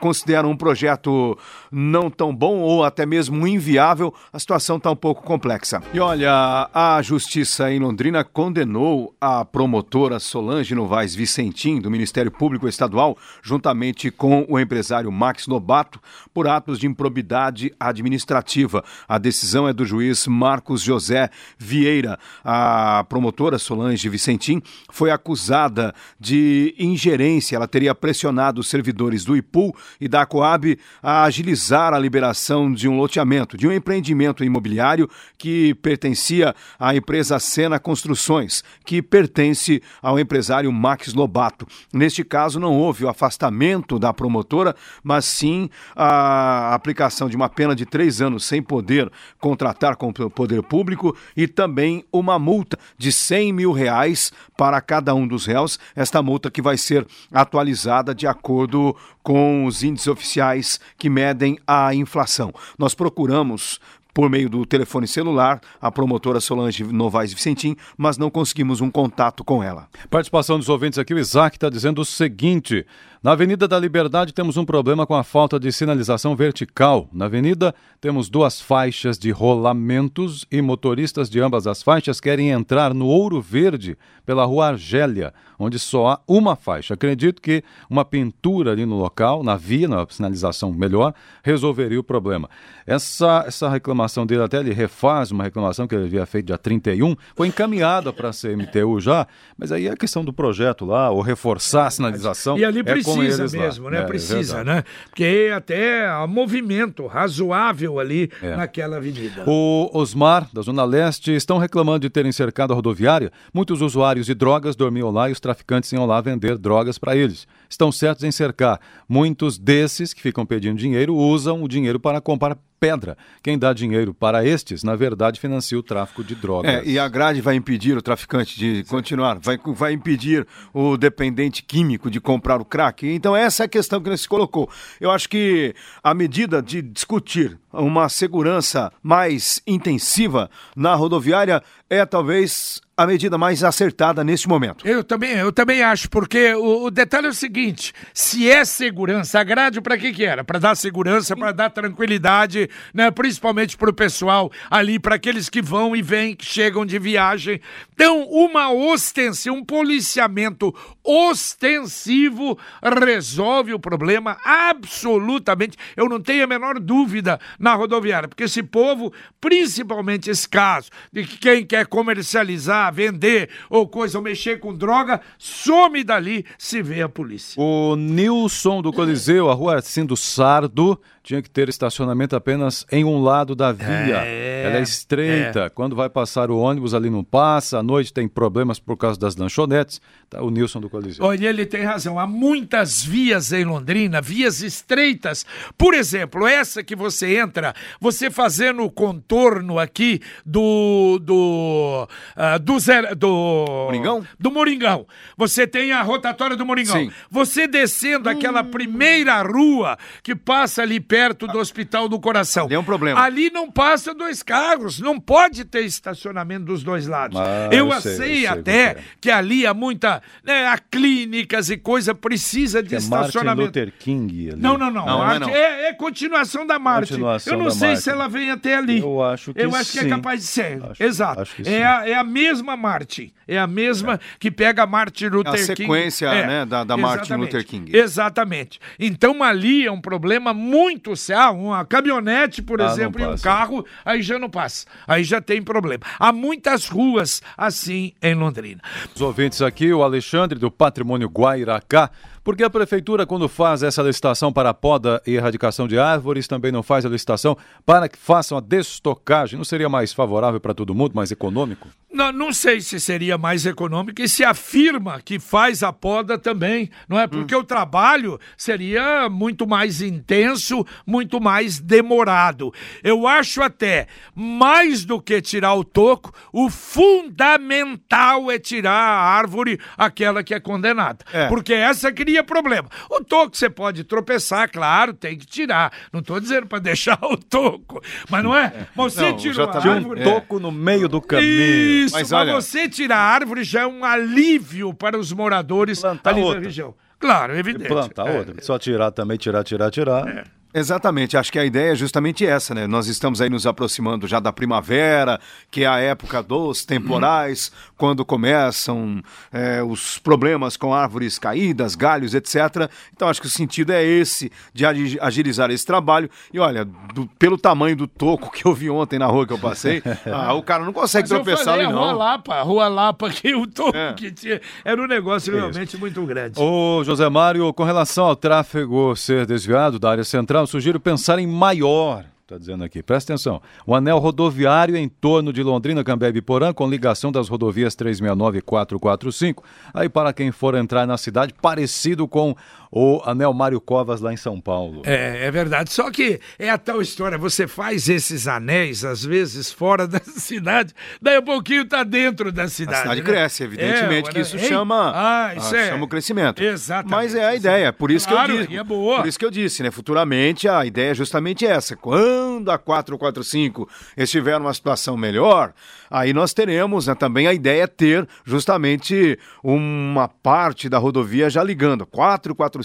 consideram 0.00 0.50
um 0.50 0.56
projeto 0.56 1.36
não 1.70 2.10
tão 2.10 2.34
bom 2.34 2.60
ou 2.60 2.84
até 2.84 3.04
mesmo 3.04 3.46
inviável. 3.46 4.14
A 4.32 4.38
situação 4.38 4.78
está 4.78 4.90
um 4.90 4.96
pouco 4.96 5.22
complexa. 5.22 5.82
E 5.92 6.00
olha, 6.00 6.70
a 6.72 7.00
Justiça 7.02 7.70
em 7.70 7.78
Londrina 7.78 8.24
condenou 8.24 9.14
a 9.20 9.44
promotora 9.44 10.18
Solange 10.18 10.74
Novaes 10.74 11.14
Vicentim, 11.14 11.80
do 11.80 11.90
Ministério 11.90 12.30
Público 12.30 12.66
Estadual, 12.66 13.16
juntamente 13.42 14.10
com 14.10 14.46
o 14.48 14.58
empresário 14.58 15.12
Max 15.12 15.46
Lobato 15.46 16.00
por 16.32 16.48
atos 16.48 16.78
de 16.78 16.86
improbidade 16.86 17.74
administrativa. 17.78 18.82
A 19.06 19.18
decisão 19.18 19.68
é 19.68 19.72
do 19.72 19.84
juiz 19.84 20.26
Marcos 20.26 20.80
José 20.80 21.28
Vieira. 21.58 22.18
A 22.42 23.04
promotora 23.06 23.58
Solange 23.58 24.08
Vicentim 24.08 24.62
foi 24.90 25.10
acusada 25.10 25.94
de 26.18 26.74
ingerência. 26.78 27.56
Ela 27.56 27.68
teria 27.68 27.94
pressionado 27.94 28.60
os 28.60 28.68
servidores 28.68 29.09
do 29.24 29.36
IPU 29.36 29.74
e 30.00 30.08
da 30.08 30.24
Coab 30.24 30.78
a 31.02 31.24
agilizar 31.24 31.92
a 31.92 31.98
liberação 31.98 32.72
de 32.72 32.88
um 32.88 32.96
loteamento, 32.96 33.56
de 33.56 33.66
um 33.66 33.72
empreendimento 33.72 34.44
imobiliário 34.44 35.08
que 35.36 35.74
pertencia 35.74 36.54
à 36.78 36.94
empresa 36.94 37.38
Sena 37.38 37.78
Construções, 37.78 38.62
que 38.84 39.02
pertence 39.02 39.82
ao 40.00 40.18
empresário 40.18 40.72
Max 40.72 41.12
Lobato. 41.12 41.66
Neste 41.92 42.24
caso, 42.24 42.60
não 42.60 42.78
houve 42.78 43.04
o 43.04 43.08
afastamento 43.08 43.98
da 43.98 44.12
promotora, 44.12 44.74
mas 45.02 45.24
sim 45.24 45.68
a 45.94 46.74
aplicação 46.74 47.28
de 47.28 47.36
uma 47.36 47.48
pena 47.48 47.74
de 47.74 47.84
três 47.84 48.20
anos 48.20 48.44
sem 48.44 48.62
poder 48.62 49.10
contratar 49.38 49.96
com 49.96 50.08
o 50.08 50.30
poder 50.30 50.62
público 50.62 51.16
e 51.36 51.46
também 51.46 52.04
uma 52.12 52.38
multa 52.38 52.78
de 52.96 53.10
100 53.10 53.52
mil 53.52 53.72
reais 53.72 54.32
para 54.56 54.80
cada 54.80 55.14
um 55.14 55.26
dos 55.26 55.46
réus. 55.46 55.78
Esta 55.94 56.22
multa 56.22 56.50
que 56.50 56.62
vai 56.62 56.76
ser 56.76 57.06
atualizada 57.32 58.14
de 58.14 58.26
acordo 58.26 58.96
com 59.22 59.64
os 59.66 59.82
índices 59.82 60.08
oficiais 60.08 60.80
que 60.98 61.10
medem 61.10 61.58
a 61.66 61.94
inflação. 61.94 62.52
Nós 62.78 62.94
procuramos 62.94 63.80
por 64.12 64.28
meio 64.28 64.48
do 64.48 64.66
telefone 64.66 65.06
celular 65.06 65.60
a 65.80 65.90
promotora 65.90 66.40
Solange 66.40 66.84
Novaes 66.84 67.32
Vicentim, 67.32 67.76
mas 67.96 68.18
não 68.18 68.30
conseguimos 68.30 68.80
um 68.80 68.90
contato 68.90 69.44
com 69.44 69.62
ela. 69.62 69.88
Participação 70.08 70.58
dos 70.58 70.68
ouvintes 70.68 70.98
aqui, 70.98 71.14
o 71.14 71.18
Isaac 71.18 71.56
está 71.56 71.68
dizendo 71.68 72.00
o 72.00 72.04
seguinte: 72.04 72.86
na 73.22 73.32
Avenida 73.32 73.68
da 73.68 73.78
Liberdade 73.78 74.32
temos 74.32 74.56
um 74.56 74.64
problema 74.64 75.06
com 75.06 75.14
a 75.14 75.22
falta 75.22 75.60
de 75.60 75.70
sinalização 75.70 76.34
vertical. 76.34 77.06
Na 77.12 77.26
avenida 77.26 77.74
temos 78.00 78.30
duas 78.30 78.62
faixas 78.62 79.18
de 79.18 79.30
rolamentos 79.30 80.46
e 80.50 80.62
motoristas 80.62 81.28
de 81.28 81.38
ambas 81.38 81.66
as 81.66 81.82
faixas 81.82 82.18
querem 82.18 82.48
entrar 82.48 82.94
no 82.94 83.06
Ouro 83.06 83.38
Verde 83.38 83.98
pela 84.24 84.46
Rua 84.46 84.68
Argélia, 84.68 85.34
onde 85.58 85.78
só 85.78 86.08
há 86.08 86.20
uma 86.26 86.56
faixa. 86.56 86.94
Acredito 86.94 87.42
que 87.42 87.62
uma 87.90 88.06
pintura 88.06 88.72
ali 88.72 88.86
no 88.86 88.96
local, 88.96 89.42
na 89.42 89.54
via, 89.54 89.86
na 89.86 90.06
sinalização 90.08 90.72
melhor, 90.72 91.12
resolveria 91.42 92.00
o 92.00 92.04
problema. 92.04 92.48
Essa, 92.86 93.44
essa 93.46 93.68
reclamação 93.68 94.24
dele, 94.24 94.44
até 94.44 94.60
ele 94.60 94.72
refaz 94.72 95.30
uma 95.30 95.44
reclamação 95.44 95.86
que 95.86 95.94
ele 95.94 96.04
havia 96.04 96.24
feito 96.24 96.46
dia 96.46 96.56
31, 96.56 97.14
foi 97.34 97.48
encaminhada 97.48 98.12
para 98.14 98.30
a 98.30 98.32
CMTU 98.32 98.98
já, 98.98 99.26
mas 99.58 99.72
aí 99.72 99.88
é 99.88 99.90
a 99.90 99.96
questão 99.96 100.24
do 100.24 100.32
projeto 100.32 100.86
lá, 100.86 101.10
ou 101.10 101.20
reforçar 101.20 101.86
a 101.86 101.90
sinalização. 101.90 102.56
E 102.56 102.64
ali 102.64 102.82
precisa 102.82 103.09
precisa 103.16 103.58
mesmo, 103.58 103.84
lá. 103.84 103.90
né? 103.90 103.98
É, 103.98 104.02
precisa, 104.02 104.60
é 104.60 104.64
né? 104.64 104.84
Porque 105.08 105.50
até 105.54 106.06
há 106.06 106.26
movimento 106.26 107.06
razoável 107.06 107.98
ali 107.98 108.30
é. 108.42 108.56
naquela 108.56 108.96
avenida. 108.96 109.44
O 109.46 109.90
Osmar, 109.92 110.48
da 110.52 110.62
Zona 110.62 110.84
Leste, 110.84 111.32
estão 111.32 111.58
reclamando 111.58 112.00
de 112.00 112.10
terem 112.10 112.32
cercado 112.32 112.72
a 112.72 112.76
rodoviária. 112.76 113.30
Muitos 113.52 113.80
usuários 113.80 114.26
de 114.26 114.34
drogas 114.34 114.76
dormiam 114.76 115.10
lá 115.10 115.28
e 115.28 115.32
os 115.32 115.40
traficantes 115.40 115.92
iam 115.92 116.06
lá 116.06 116.20
vender 116.20 116.58
drogas 116.58 116.98
para 116.98 117.16
eles. 117.16 117.46
Estão 117.68 117.92
certos 117.92 118.24
em 118.24 118.30
cercar. 118.30 118.80
Muitos 119.08 119.58
desses 119.58 120.12
que 120.12 120.22
ficam 120.22 120.46
pedindo 120.46 120.78
dinheiro 120.78 121.14
usam 121.14 121.62
o 121.62 121.68
dinheiro 121.68 121.98
para 122.00 122.20
comprar 122.20 122.56
pedra. 122.80 123.16
Quem 123.42 123.58
dá 123.58 123.74
dinheiro 123.74 124.14
para 124.14 124.44
estes, 124.44 124.82
na 124.82 124.96
verdade, 124.96 125.38
financia 125.38 125.78
o 125.78 125.82
tráfico 125.82 126.24
de 126.24 126.34
drogas. 126.34 126.72
É, 126.72 126.84
e 126.84 126.98
a 126.98 127.06
grade 127.06 127.42
vai 127.42 127.54
impedir 127.54 127.96
o 127.96 128.02
traficante 128.02 128.58
de 128.58 128.82
continuar, 128.84 129.38
vai, 129.38 129.58
vai 129.76 129.92
impedir 129.92 130.46
o 130.72 130.96
dependente 130.96 131.62
químico 131.62 132.10
de 132.10 132.20
comprar 132.20 132.60
o 132.60 132.64
crack. 132.64 133.06
Então, 133.06 133.36
essa 133.36 133.64
é 133.64 133.66
a 133.66 133.68
questão 133.68 134.00
que 134.00 134.16
se 134.16 134.26
colocou. 134.26 134.68
Eu 134.98 135.10
acho 135.10 135.28
que 135.28 135.74
a 136.02 136.14
medida 136.14 136.62
de 136.62 136.80
discutir 136.80 137.58
uma 137.72 138.08
segurança 138.08 138.90
mais 139.02 139.62
intensiva 139.66 140.50
na 140.74 140.94
rodoviária 140.94 141.62
é 141.90 142.06
talvez 142.06 142.80
a 143.00 143.06
medida 143.06 143.38
mais 143.38 143.64
acertada 143.64 144.22
neste 144.22 144.46
momento. 144.46 144.86
Eu 144.86 145.02
também, 145.02 145.30
eu 145.30 145.50
também 145.50 145.82
acho, 145.82 146.10
porque 146.10 146.52
o, 146.52 146.84
o 146.84 146.90
detalhe 146.90 147.26
é 147.26 147.30
o 147.30 147.34
seguinte: 147.34 147.94
se 148.12 148.50
é 148.50 148.62
segurança, 148.62 149.40
a 149.40 149.44
grade 149.44 149.80
para 149.80 149.96
que 149.96 150.12
que 150.12 150.22
era? 150.22 150.44
Para 150.44 150.58
dar 150.58 150.74
segurança, 150.76 151.34
para 151.34 151.50
dar 151.50 151.70
tranquilidade, 151.70 152.68
né? 152.92 153.10
Principalmente 153.10 153.74
para 153.76 153.88
o 153.88 153.94
pessoal 153.94 154.52
ali, 154.70 154.98
para 154.98 155.14
aqueles 155.14 155.48
que 155.48 155.62
vão 155.62 155.96
e 155.96 156.02
vêm, 156.02 156.36
que 156.36 156.44
chegam 156.44 156.84
de 156.84 156.98
viagem. 156.98 157.60
Então, 157.94 158.22
uma 158.28 158.70
ostensiva, 158.70 159.56
um 159.56 159.64
policiamento 159.64 160.74
ostensivo 161.02 162.58
resolve 162.82 163.72
o 163.72 163.80
problema 163.80 164.36
absolutamente. 164.44 165.78
Eu 165.96 166.06
não 166.06 166.20
tenho 166.20 166.44
a 166.44 166.46
menor 166.46 166.78
dúvida 166.78 167.40
na 167.58 167.74
rodoviária, 167.74 168.28
porque 168.28 168.44
esse 168.44 168.62
povo, 168.62 169.10
principalmente 169.40 170.28
esse 170.28 170.46
caso 170.46 170.90
de 171.10 171.24
que 171.24 171.38
quem 171.38 171.64
quer 171.64 171.79
comercializar, 171.84 172.92
vender 172.92 173.50
ou 173.68 173.86
coisa, 173.86 174.18
ou 174.18 174.24
mexer 174.24 174.60
com 174.60 174.74
droga, 174.74 175.20
some 175.38 176.02
dali 176.04 176.44
se 176.58 176.82
vê 176.82 177.02
a 177.02 177.08
polícia. 177.08 177.60
O 177.60 177.96
Nilson 177.96 178.82
do 178.82 178.92
Coliseu, 178.92 179.50
a 179.50 179.54
rua 179.54 179.80
Cindo 179.80 180.16
Sardo, 180.16 181.00
tinha 181.30 181.40
que 181.40 181.48
ter 181.48 181.68
estacionamento 181.68 182.34
apenas 182.34 182.84
em 182.90 183.04
um 183.04 183.22
lado 183.22 183.54
da 183.54 183.70
via. 183.70 183.86
É, 184.24 184.64
Ela 184.66 184.78
é 184.78 184.82
estreita. 184.82 185.60
É. 185.60 185.68
Quando 185.68 185.94
vai 185.94 186.10
passar 186.10 186.50
o 186.50 186.58
ônibus 186.58 186.92
ali 186.92 187.08
não 187.08 187.22
passa. 187.22 187.78
À 187.78 187.82
noite 187.84 188.12
tem 188.12 188.26
problemas 188.26 188.80
por 188.80 188.96
causa 188.96 189.18
das 189.18 189.36
lanchonetes. 189.36 190.00
Tá, 190.28 190.42
o 190.42 190.50
Nilson 190.50 190.80
do 190.80 190.90
Coliseu. 190.90 191.24
Olha, 191.24 191.48
ele 191.48 191.64
tem 191.64 191.84
razão. 191.84 192.18
Há 192.18 192.26
muitas 192.26 193.04
vias 193.04 193.52
em 193.52 193.64
Londrina, 193.64 194.20
vias 194.20 194.60
estreitas. 194.60 195.46
Por 195.78 195.94
exemplo, 195.94 196.48
essa 196.48 196.82
que 196.82 196.96
você 196.96 197.36
entra, 197.36 197.74
você 198.00 198.28
fazendo 198.28 198.82
o 198.82 198.90
contorno 198.90 199.78
aqui 199.78 200.20
do 200.44 201.20
do 201.22 202.08
uh, 202.36 202.58
do, 202.58 202.78
zero, 202.80 203.14
do 203.14 203.84
Moringão. 203.86 204.26
Do 204.36 204.50
Moringão. 204.50 205.06
Você 205.36 205.64
tem 205.64 205.92
a 205.92 206.02
rotatória 206.02 206.56
do 206.56 206.66
Moringão. 206.66 206.96
Sim. 206.96 207.12
Você 207.30 207.68
descendo 207.68 208.28
hum. 208.28 208.32
aquela 208.32 208.64
primeira 208.64 209.40
rua 209.42 209.96
que 210.24 210.34
passa 210.34 210.82
ali 210.82 210.98
perto 210.98 211.19
do 211.28 211.58
Hospital 211.58 212.08
do 212.08 212.18
Coração. 212.18 212.66
É 212.70 212.78
um 212.78 212.84
problema. 212.84 213.20
Ali 213.20 213.50
não 213.50 213.70
passa 213.70 214.14
dois 214.14 214.42
carros, 214.42 215.00
não 215.00 215.20
pode 215.20 215.64
ter 215.64 215.84
estacionamento 215.84 216.64
dos 216.64 216.82
dois 216.82 217.06
lados. 217.06 217.38
Ah, 217.38 217.68
eu, 217.70 217.88
eu 217.88 218.00
sei, 218.00 218.16
sei, 218.16 218.46
eu 218.46 218.52
até 218.52 218.82
é. 218.82 218.96
que 219.20 219.30
ali 219.30 219.66
há 219.66 219.74
muita, 219.74 220.22
né, 220.44 220.66
há 220.66 220.78
clínicas 220.78 221.70
e 221.70 221.76
coisa 221.76 222.14
precisa 222.14 222.82
de 222.82 222.94
é 222.94 222.98
estacionamento. 222.98 223.62
Martin 223.62 223.80
Luther 223.80 223.92
King 223.98 224.50
ali. 224.50 224.60
Não, 224.60 224.76
não, 224.76 224.90
não. 224.90 225.06
não, 225.06 225.30
é, 225.30 225.38
não. 225.38 225.48
É, 225.48 225.88
é, 225.88 225.92
continuação 225.92 226.66
da 226.66 226.78
Marte. 226.78 227.12
Eu 227.12 227.58
não 227.58 227.70
sei 227.70 227.88
Marte. 227.88 228.02
se 228.02 228.10
ela 228.10 228.28
vem 228.28 228.50
até 228.50 228.76
ali. 228.76 229.00
Eu 229.00 229.22
acho 229.22 229.52
que 229.52 229.60
Eu 229.60 229.74
acho 229.74 229.92
sim. 229.92 229.98
que 229.98 230.04
é 230.06 230.08
capaz 230.08 230.40
de 230.40 230.46
ser. 230.46 230.82
Acho, 230.84 231.02
Exato. 231.02 231.40
Acho 231.42 231.68
é, 231.68 231.84
a, 231.84 232.08
é 232.08 232.14
a 232.14 232.24
mesma 232.24 232.76
Marte. 232.76 233.32
É 233.50 233.58
a 233.58 233.66
mesma 233.66 234.14
é. 234.14 234.18
que 234.38 234.48
pega 234.48 234.84
a 234.84 234.86
Martin 234.86 235.26
Luther 235.26 235.54
King. 235.54 235.72
A 235.72 235.76
sequência, 235.76 236.30
King. 236.30 236.46
né, 236.46 236.64
da, 236.64 236.84
da 236.84 236.96
Martin 236.96 237.32
Luther 237.34 237.66
King. 237.66 237.96
Exatamente. 237.96 238.78
Então 238.96 239.42
ali 239.42 239.84
é 239.84 239.90
um 239.90 240.00
problema 240.00 240.54
muito 240.54 241.16
sério. 241.16 241.56
Uma 241.56 241.84
caminhonete, 241.84 242.62
por 242.62 242.80
ah, 242.80 242.86
exemplo, 242.86 243.20
e 243.20 243.26
um 243.26 243.36
carro, 243.36 243.84
aí 244.04 244.22
já 244.22 244.38
não 244.38 244.48
passa. 244.48 244.86
Aí 245.04 245.24
já 245.24 245.40
tem 245.40 245.60
problema. 245.60 246.04
Há 246.16 246.32
muitas 246.32 246.88
ruas 246.88 247.42
assim 247.58 248.12
em 248.22 248.34
Londrina. 248.34 248.80
Os 249.12 249.20
ouvintes 249.20 249.60
aqui, 249.60 249.92
o 249.92 250.04
Alexandre 250.04 250.56
do 250.56 250.70
Patrimônio 250.70 251.28
Guairacá, 251.28 252.10
porque 252.50 252.64
a 252.64 252.68
prefeitura, 252.68 253.24
quando 253.24 253.48
faz 253.48 253.80
essa 253.80 254.02
licitação 254.02 254.52
para 254.52 254.70
a 254.70 254.74
poda 254.74 255.22
e 255.24 255.36
erradicação 255.36 255.86
de 255.86 255.96
árvores, 255.96 256.48
também 256.48 256.72
não 256.72 256.82
faz 256.82 257.06
a 257.06 257.08
licitação 257.08 257.56
para 257.86 258.08
que 258.08 258.18
façam 258.18 258.58
a 258.58 258.60
destocagem. 258.60 259.56
Não 259.56 259.64
seria 259.64 259.88
mais 259.88 260.12
favorável 260.12 260.58
para 260.58 260.74
todo 260.74 260.92
mundo, 260.92 261.14
mais 261.14 261.30
econômico? 261.30 261.86
Não, 262.12 262.32
não 262.32 262.52
sei 262.52 262.80
se 262.80 262.98
seria 262.98 263.38
mais 263.38 263.64
econômico 263.64 264.20
e 264.20 264.28
se 264.28 264.42
afirma 264.42 265.20
que 265.24 265.38
faz 265.38 265.80
a 265.84 265.92
poda 265.92 266.36
também, 266.36 266.90
não 267.08 267.16
é? 267.16 267.28
Porque 267.28 267.54
hum. 267.54 267.60
o 267.60 267.64
trabalho 267.64 268.38
seria 268.56 269.28
muito 269.30 269.64
mais 269.64 270.02
intenso, 270.02 270.84
muito 271.06 271.40
mais 271.40 271.78
demorado. 271.78 272.74
Eu 273.04 273.28
acho 273.28 273.62
até, 273.62 274.08
mais 274.34 275.04
do 275.04 275.22
que 275.22 275.40
tirar 275.40 275.74
o 275.74 275.84
toco, 275.84 276.34
o 276.52 276.68
fundamental 276.68 278.50
é 278.50 278.58
tirar 278.58 278.90
a 278.90 279.22
árvore, 279.22 279.78
aquela 279.96 280.42
que 280.42 280.52
é 280.52 280.58
condenada. 280.58 281.24
É. 281.32 281.46
Porque 281.46 281.72
essa 281.72 282.10
cria 282.10 282.39
problema. 282.42 282.88
O 283.10 283.22
toco 283.22 283.56
você 283.56 283.70
pode 283.70 284.04
tropeçar, 284.04 284.70
claro, 284.70 285.12
tem 285.12 285.36
que 285.36 285.46
tirar. 285.46 285.92
Não 286.12 286.20
estou 286.20 286.40
dizendo 286.40 286.66
para 286.66 286.78
deixar 286.78 287.18
o 287.24 287.36
toco, 287.36 288.00
mas 288.28 288.42
não 288.42 288.54
é? 288.54 288.86
Você 288.94 289.30
não, 289.30 289.36
tirou 289.36 289.68
a 289.68 289.76
árvore... 289.76 290.20
um 290.20 290.24
toco 290.24 290.58
no 290.58 290.70
meio 290.70 291.08
do 291.08 291.20
caminho. 291.20 292.04
Isso, 292.04 292.14
mas, 292.14 292.32
olha... 292.32 292.54
você 292.54 292.88
tirar 292.88 293.18
a 293.18 293.34
árvore 293.34 293.64
já 293.64 293.82
é 293.82 293.86
um 293.86 294.04
alívio 294.04 294.92
para 294.94 295.18
os 295.18 295.32
moradores 295.32 296.00
Plantar 296.00 296.30
ali 296.30 296.40
outra. 296.40 296.60
da 296.60 296.66
região. 296.66 296.94
Claro, 297.18 297.56
evidente. 297.56 297.88
Plantar 297.88 298.26
é. 298.28 298.38
outra. 298.38 298.62
Só 298.62 298.78
tirar 298.78 299.10
também, 299.10 299.36
tirar, 299.36 299.62
tirar, 299.62 299.90
tirar. 299.90 300.26
É. 300.26 300.59
Exatamente, 300.72 301.36
acho 301.36 301.50
que 301.50 301.58
a 301.58 301.64
ideia 301.64 301.92
é 301.92 301.94
justamente 301.96 302.46
essa, 302.46 302.72
né? 302.72 302.86
Nós 302.86 303.08
estamos 303.08 303.40
aí 303.40 303.50
nos 303.50 303.66
aproximando 303.66 304.28
já 304.28 304.38
da 304.38 304.52
primavera, 304.52 305.40
que 305.68 305.82
é 305.82 305.86
a 305.86 305.98
época 305.98 306.40
dos 306.42 306.84
temporais, 306.84 307.68
uhum. 307.68 307.92
quando 307.96 308.24
começam 308.24 309.20
é, 309.52 309.82
os 309.82 310.18
problemas 310.18 310.76
com 310.76 310.94
árvores 310.94 311.40
caídas, 311.40 311.96
galhos, 311.96 312.34
etc. 312.34 312.88
Então 313.12 313.28
acho 313.28 313.40
que 313.40 313.48
o 313.48 313.50
sentido 313.50 313.92
é 313.92 314.04
esse, 314.04 314.52
de 314.72 314.86
agilizar 315.20 315.72
esse 315.72 315.84
trabalho. 315.84 316.30
E 316.52 316.60
olha, 316.60 316.84
do, 316.84 317.26
pelo 317.36 317.58
tamanho 317.58 317.96
do 317.96 318.06
toco 318.06 318.52
que 318.52 318.64
eu 318.64 318.72
vi 318.72 318.88
ontem 318.88 319.18
na 319.18 319.26
rua 319.26 319.44
que 319.44 319.52
eu 319.52 319.58
passei, 319.58 320.00
ah, 320.32 320.54
o 320.54 320.62
cara 320.62 320.84
não 320.84 320.92
consegue 320.92 321.28
Mas 321.28 321.42
tropeçar 321.42 321.74
ali, 321.74 321.84
não. 321.84 321.98
Rua 321.98 322.12
Lapa, 322.12 322.62
Rua 322.62 322.86
Lapa, 322.86 323.28
que 323.30 323.56
o 323.56 323.66
toco 323.66 323.96
é. 323.96 324.12
que 324.12 324.30
tinha, 324.30 324.60
era 324.84 325.02
um 325.02 325.08
negócio 325.08 325.52
realmente 325.52 325.96
muito 325.96 326.24
grande. 326.24 326.60
Ô, 326.60 327.02
José 327.02 327.28
Mário, 327.28 327.72
com 327.74 327.82
relação 327.82 328.26
ao 328.26 328.36
tráfego 328.36 329.16
ser 329.16 329.46
desviado 329.46 329.98
da 329.98 330.10
área 330.12 330.24
central, 330.24 330.59
sugiro 330.66 331.00
pensar 331.00 331.38
em 331.38 331.46
maior 331.46 332.24
Está 332.50 332.58
dizendo 332.58 332.82
aqui, 332.82 333.00
presta 333.00 333.32
atenção. 333.32 333.62
O 333.86 333.94
anel 333.94 334.18
rodoviário 334.18 334.96
em 334.96 335.08
torno 335.08 335.52
de 335.52 335.62
Londrina, 335.62 336.02
Cambé 336.02 336.32
e 336.34 336.42
Porã, 336.42 336.72
com 336.72 336.90
ligação 336.90 337.30
das 337.30 337.48
rodovias 337.48 337.94
369 337.94 338.58
e 338.58 338.60
445. 338.60 339.62
Aí, 339.94 340.08
para 340.08 340.32
quem 340.32 340.50
for 340.50 340.74
entrar 340.74 341.06
na 341.06 341.16
cidade, 341.16 341.54
parecido 341.62 342.26
com 342.26 342.56
o 342.90 343.20
anel 343.24 343.52
Mário 343.52 343.80
Covas 343.80 344.20
lá 344.20 344.32
em 344.32 344.36
São 344.36 344.60
Paulo. 344.60 345.02
É, 345.04 345.46
é 345.46 345.50
verdade. 345.50 345.92
Só 345.92 346.10
que 346.10 346.40
é 346.58 346.70
a 346.70 346.78
tal 346.78 347.00
história, 347.00 347.38
você 347.38 347.66
faz 347.66 348.08
esses 348.08 348.48
anéis, 348.48 349.04
às 349.04 349.24
vezes, 349.24 349.70
fora 349.70 350.06
da 350.08 350.20
cidade, 350.20 350.94
daí 351.20 351.36
a 351.36 351.42
pouquinho 351.42 351.84
tá 351.84 352.02
dentro 352.02 352.50
da 352.50 352.68
cidade. 352.68 352.98
A 352.98 353.02
cidade 353.02 353.22
né? 353.22 353.26
cresce, 353.26 353.62
evidentemente, 353.64 354.30
é, 354.30 354.32
que 354.32 354.40
isso 354.40 354.58
chama, 354.58 355.12
ah, 355.14 355.54
isso 355.54 355.74
ah, 355.74 355.78
é. 355.78 355.88
chama 355.90 356.04
o 356.04 356.08
crescimento. 356.08 356.62
Exatamente. 356.62 357.10
Mas 357.10 357.34
é 357.34 357.44
a 357.44 357.54
ideia, 357.54 357.92
por 357.92 358.10
isso 358.10 358.28
claro, 358.28 358.52
que 358.52 358.58
eu 358.58 358.66
disse. 358.66 358.78
É 358.78 358.84
boa. 358.84 359.16
Por 359.18 359.26
isso 359.26 359.38
que 359.38 359.44
eu 359.44 359.50
disse, 359.50 359.82
né? 359.82 359.90
Futuramente 359.90 360.68
a 360.68 360.84
ideia 360.84 361.10
é 361.10 361.14
justamente 361.14 361.66
essa. 361.66 361.96
Quando 361.96 362.50
quando 362.60 362.70
a 362.70 362.78
445 362.78 363.88
estiver 364.16 364.58
numa 364.58 364.74
situação 364.74 365.16
melhor, 365.16 365.72
aí 366.10 366.32
nós 366.32 366.52
teremos 366.52 367.06
né, 367.06 367.14
também 367.14 367.46
a 367.46 367.54
ideia 367.54 367.84
é 367.84 367.86
ter 367.86 368.28
justamente 368.44 369.38
uma 369.62 370.28
parte 370.28 370.88
da 370.88 370.98
rodovia 370.98 371.48
já 371.48 371.62
ligando 371.62 372.06
445 372.06 372.79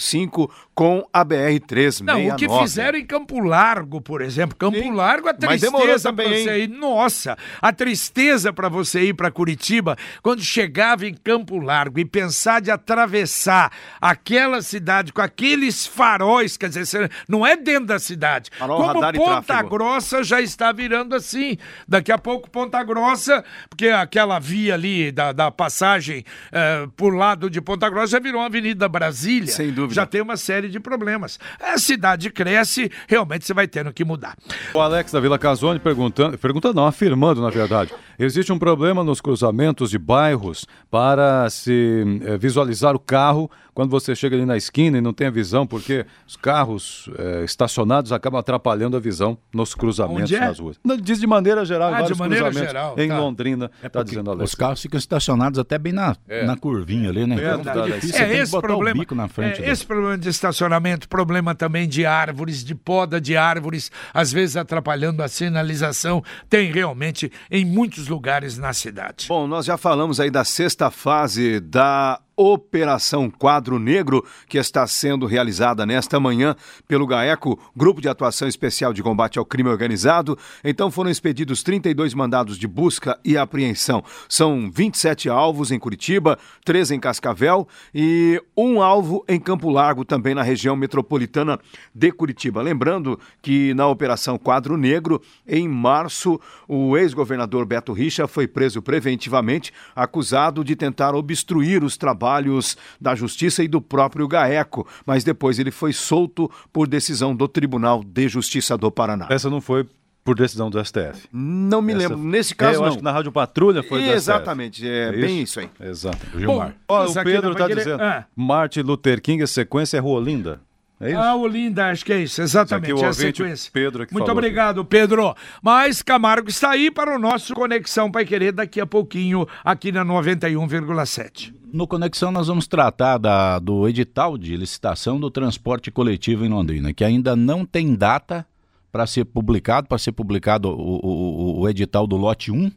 com 0.75 1.07
a 1.13 1.23
BR-369. 1.23 2.03
Não, 2.03 2.27
o 2.27 2.35
que 2.35 2.49
fizeram 2.49 2.99
em 2.99 3.05
Campo 3.05 3.39
Largo, 3.39 4.01
por 4.01 4.21
exemplo. 4.21 4.57
Campo 4.57 4.77
Sim, 4.77 4.91
Largo, 4.91 5.29
a 5.29 5.33
tristeza 5.33 6.11
para 6.11 6.27
você 6.27 6.63
ir. 6.63 6.67
Nossa, 6.67 7.37
a 7.61 7.71
tristeza 7.71 8.51
para 8.51 8.67
você 8.67 9.03
ir 9.03 9.13
para 9.13 9.31
Curitiba, 9.31 9.97
quando 10.21 10.41
chegava 10.43 11.07
em 11.07 11.13
Campo 11.13 11.57
Largo 11.57 11.99
e 11.99 12.05
pensar 12.05 12.59
de 12.61 12.69
atravessar 12.69 13.71
aquela 14.01 14.61
cidade 14.61 15.13
com 15.13 15.21
aqueles 15.21 15.87
faróis, 15.87 16.57
quer 16.57 16.69
dizer, 16.69 17.09
não 17.27 17.45
é 17.45 17.55
dentro 17.55 17.85
da 17.85 17.99
cidade. 17.99 18.49
Farol, 18.57 18.93
Como 18.93 19.13
Ponta 19.13 19.61
Grossa 19.61 20.23
já 20.23 20.41
está 20.41 20.71
virando 20.71 21.15
assim. 21.15 21.57
Daqui 21.87 22.11
a 22.11 22.17
pouco 22.17 22.49
Ponta 22.49 22.83
Grossa, 22.83 23.43
porque 23.69 23.87
aquela 23.87 24.39
via 24.39 24.73
ali 24.73 25.11
da, 25.11 25.31
da 25.31 25.49
passagem 25.49 26.25
eh, 26.51 26.87
por 26.97 27.15
lado 27.15 27.49
de 27.49 27.61
Ponta 27.61 27.89
Grossa 27.89 28.13
já 28.13 28.19
virou 28.19 28.41
uma 28.41 28.47
Avenida 28.47 28.89
Brasília. 28.89 29.51
Sem 29.51 29.71
dúvida. 29.71 29.84
Já 29.93 30.05
tem 30.05 30.21
uma 30.21 30.37
série 30.37 30.69
de 30.69 30.79
problemas. 30.79 31.39
A 31.59 31.77
cidade 31.77 32.29
cresce, 32.29 32.91
realmente 33.07 33.45
você 33.45 33.53
vai 33.53 33.67
tendo 33.67 33.93
que 33.93 34.03
mudar. 34.03 34.37
O 34.73 34.79
Alex 34.79 35.11
da 35.11 35.19
Vila 35.19 35.37
Casone 35.37 35.79
perguntando, 35.79 36.37
perguntando 36.37 36.75
não, 36.75 36.87
afirmando 36.87 37.41
na 37.41 37.49
verdade, 37.49 37.93
existe 38.17 38.51
um 38.51 38.59
problema 38.59 39.03
nos 39.03 39.21
cruzamentos 39.21 39.89
de 39.89 39.97
bairros 39.97 40.65
para 40.89 41.49
se 41.49 42.03
é, 42.25 42.37
visualizar 42.37 42.95
o 42.95 42.99
carro 42.99 43.49
quando 43.75 43.89
você 43.91 44.15
chega 44.15 44.37
ali 44.37 44.45
na 44.45 44.55
esquina 44.55 44.97
e 44.97 45.01
não 45.01 45.13
tem 45.13 45.27
a 45.27 45.29
visão, 45.29 45.67
porque 45.67 46.05
os 46.25 46.37
carros 46.37 47.09
é, 47.17 47.43
estacionados 47.43 48.13
acabam 48.13 48.39
atrapalhando 48.39 48.95
a 48.95 49.01
visão 49.01 49.37
nos 49.53 49.75
cruzamentos 49.75 50.31
é? 50.31 50.39
nas 50.39 50.59
ruas. 50.59 50.79
Não, 50.81 50.95
diz 50.95 51.19
de 51.19 51.27
maneira 51.27 51.65
geral, 51.65 51.89
ah, 51.89 51.99
vários 51.99 52.17
cruzamentos 52.17 52.57
geral, 52.57 52.95
em 52.97 53.09
tá. 53.09 53.19
Londrina, 53.19 53.69
é 53.83 53.89
tá 53.89 54.01
dizendo 54.01 54.31
Alex. 54.31 54.51
Os 54.51 54.55
carros 54.55 54.81
ficam 54.81 54.97
estacionados 54.97 55.59
até 55.59 55.77
bem 55.77 55.91
na, 55.91 56.15
é. 56.25 56.45
na 56.45 56.55
curvinha 56.55 57.09
ali, 57.09 57.27
né? 57.27 57.35
É, 57.35 57.53
então, 57.55 57.83
é 57.83 57.91
difícil, 57.91 58.25
é, 58.25 58.37
esse 58.37 58.61
problema, 58.61 59.05
na 59.11 59.27
frente. 59.27 59.61
É, 59.61 59.69
esse 59.75 59.85
problema 59.85 60.17
de 60.17 60.29
estacionamento 60.29 61.07
problema 61.07 61.53
também 61.53 61.87
de 61.87 62.05
árvores, 62.05 62.63
de 62.63 62.73
poda 62.73 63.19
de 63.19 63.35
árvores, 63.35 63.91
às 64.13 64.31
vezes 64.31 64.55
atrapalhando 64.55 65.21
a 65.21 65.27
sinalização, 65.27 66.23
tem 66.49 66.71
realmente 66.71 67.31
em 67.51 67.65
muitos 67.65 68.07
lugares 68.07 68.57
na 68.57 68.73
cidade. 68.73 69.27
Bom, 69.27 69.45
nós 69.47 69.65
já 69.65 69.77
falamos 69.77 70.19
aí 70.19 70.31
da 70.31 70.43
sexta 70.43 70.89
fase 70.89 71.59
da 71.59 72.19
Operação 72.37 73.29
Quadro 73.29 73.79
Negro, 73.79 74.25
que 74.49 74.57
está 74.57 74.85
sendo 74.85 75.25
realizada 75.25 75.85
nesta 75.85 76.19
manhã 76.19 76.55
pelo 76.85 77.07
GAECO, 77.07 77.57
Grupo 77.75 78.01
de 78.01 78.09
Atuação 78.09 78.47
Especial 78.47 78.91
de 78.91 79.01
Combate 79.01 79.39
ao 79.39 79.45
Crime 79.45 79.69
Organizado. 79.69 80.37
Então 80.63 80.91
foram 80.91 81.09
expedidos 81.09 81.63
32 81.63 82.13
mandados 82.13 82.57
de 82.57 82.67
busca 82.67 83.17
e 83.23 83.37
apreensão. 83.37 84.03
São 84.27 84.69
27 84.69 85.29
alvos 85.29 85.71
em 85.71 85.79
Curitiba, 85.79 86.37
13 86.65 86.95
em 86.95 86.99
Cascavel 86.99 87.67
e 87.93 88.41
um 88.55 88.81
alvo 88.81 89.23
em 89.29 89.39
Campo 89.39 89.69
Largo, 89.69 90.03
também 90.03 90.35
na 90.35 90.43
região 90.43 90.75
metropolitana 90.75 91.57
de 91.93 92.11
Curitiba. 92.11 92.61
Lembrando 92.61 93.17
que 93.41 93.73
na 93.73 93.87
Operação 93.87 94.37
Quadro 94.37 94.75
Negro, 94.75 95.21
em 95.47 95.69
março, 95.69 96.39
o 96.67 96.97
ex-governador 96.97 97.65
Beto 97.65 97.93
Richa 97.93 98.27
foi 98.27 98.45
preso 98.45 98.81
preventivamente, 98.81 99.71
acusado 99.95 100.63
de 100.63 100.75
tentar 100.75 101.15
obstruir 101.15 101.81
os 101.81 101.95
trabalhos 101.95 102.24
trabalhos 102.25 102.75
da 102.99 103.13
Justiça 103.13 103.63
e 103.63 103.67
do 103.67 103.79
próprio 103.79 104.27
GAECO, 104.27 104.87
mas 105.05 105.23
depois 105.23 105.59
ele 105.59 105.69
foi 105.69 105.93
solto 105.93 106.49
por 106.73 106.87
decisão 106.87 107.35
do 107.35 107.47
Tribunal 107.47 108.03
de 108.03 108.27
Justiça 108.27 108.75
do 108.75 108.91
Paraná. 108.91 109.27
Essa 109.29 109.49
não 109.49 109.61
foi 109.61 109.87
por 110.23 110.35
decisão 110.35 110.71
do 110.71 110.83
STF. 110.83 111.27
Não 111.31 111.83
me 111.83 111.93
Essa... 111.93 112.01
lembro. 112.01 112.17
Nesse 112.17 112.55
caso, 112.55 112.73
é, 112.73 112.75
eu 112.77 112.81
não. 112.81 112.87
acho 112.87 112.97
que 112.97 113.03
na 113.03 113.11
Rádio 113.11 113.31
Patrulha 113.31 113.83
foi 113.83 114.01
do 114.01 114.09
Exatamente, 114.09 114.87
é, 114.87 115.09
é 115.09 115.11
bem 115.11 115.43
isso 115.43 115.59
aí. 115.59 115.69
Exato. 115.79 116.17
Gilmar. 116.35 116.75
Bom, 116.87 117.05
o 117.05 117.13
Pedro 117.13 117.51
está 117.51 117.67
querer... 117.67 117.83
dizendo, 117.83 118.01
ah. 118.01 118.25
Martin 118.35 118.79
Luther 118.79 119.21
King, 119.21 119.43
a 119.43 119.47
sequência 119.47 119.97
é 119.97 119.99
Rolinda. 119.99 120.61
É 120.99 121.09
isso? 121.09 121.19
Ah, 121.19 121.35
Olinda, 121.35 121.87
acho 121.87 122.05
que 122.05 122.13
é 122.13 122.21
isso, 122.21 122.41
exatamente. 122.41 122.87
Isso 122.87 122.95
aqui, 122.95 123.03
é 123.03 123.07
o 123.07 123.09
a 123.09 123.13
sequência. 123.13 123.71
Pedro 123.71 124.07
que 124.07 124.13
Muito 124.13 124.31
obrigado, 124.31 124.81
aqui. 124.81 124.89
Pedro. 124.89 125.35
Mas 125.61 126.01
Camargo 126.01 126.49
está 126.49 126.71
aí 126.71 126.89
para 126.89 127.15
o 127.15 127.19
nosso 127.19 127.53
Conexão 127.53 128.09
Pai 128.09 128.25
Querer 128.25 128.53
daqui 128.53 128.79
a 128.79 128.85
pouquinho, 128.85 129.45
aqui 129.63 129.91
na 129.91 130.05
91,7. 130.05 131.53
No 131.73 131.85
Conexão 131.85 132.31
nós 132.31 132.47
vamos 132.47 132.67
tratar 132.67 133.17
da, 133.17 133.59
do 133.59 133.87
edital 133.89 134.37
de 134.37 134.55
licitação 134.55 135.19
do 135.19 135.29
transporte 135.29 135.91
coletivo 135.91 136.45
em 136.45 136.49
Londrina, 136.49 136.93
que 136.93 137.03
ainda 137.03 137.35
não 137.35 137.65
tem 137.65 137.93
data 137.93 138.47
para 138.89 139.05
ser 139.05 139.25
publicado, 139.25 139.89
para 139.89 139.97
ser 139.97 140.13
publicado 140.13 140.69
o, 140.69 140.99
o, 141.03 141.59
o, 141.59 141.69
edital 141.69 142.07
do 142.07 142.15
lote 142.15 142.49
1. 142.49 142.71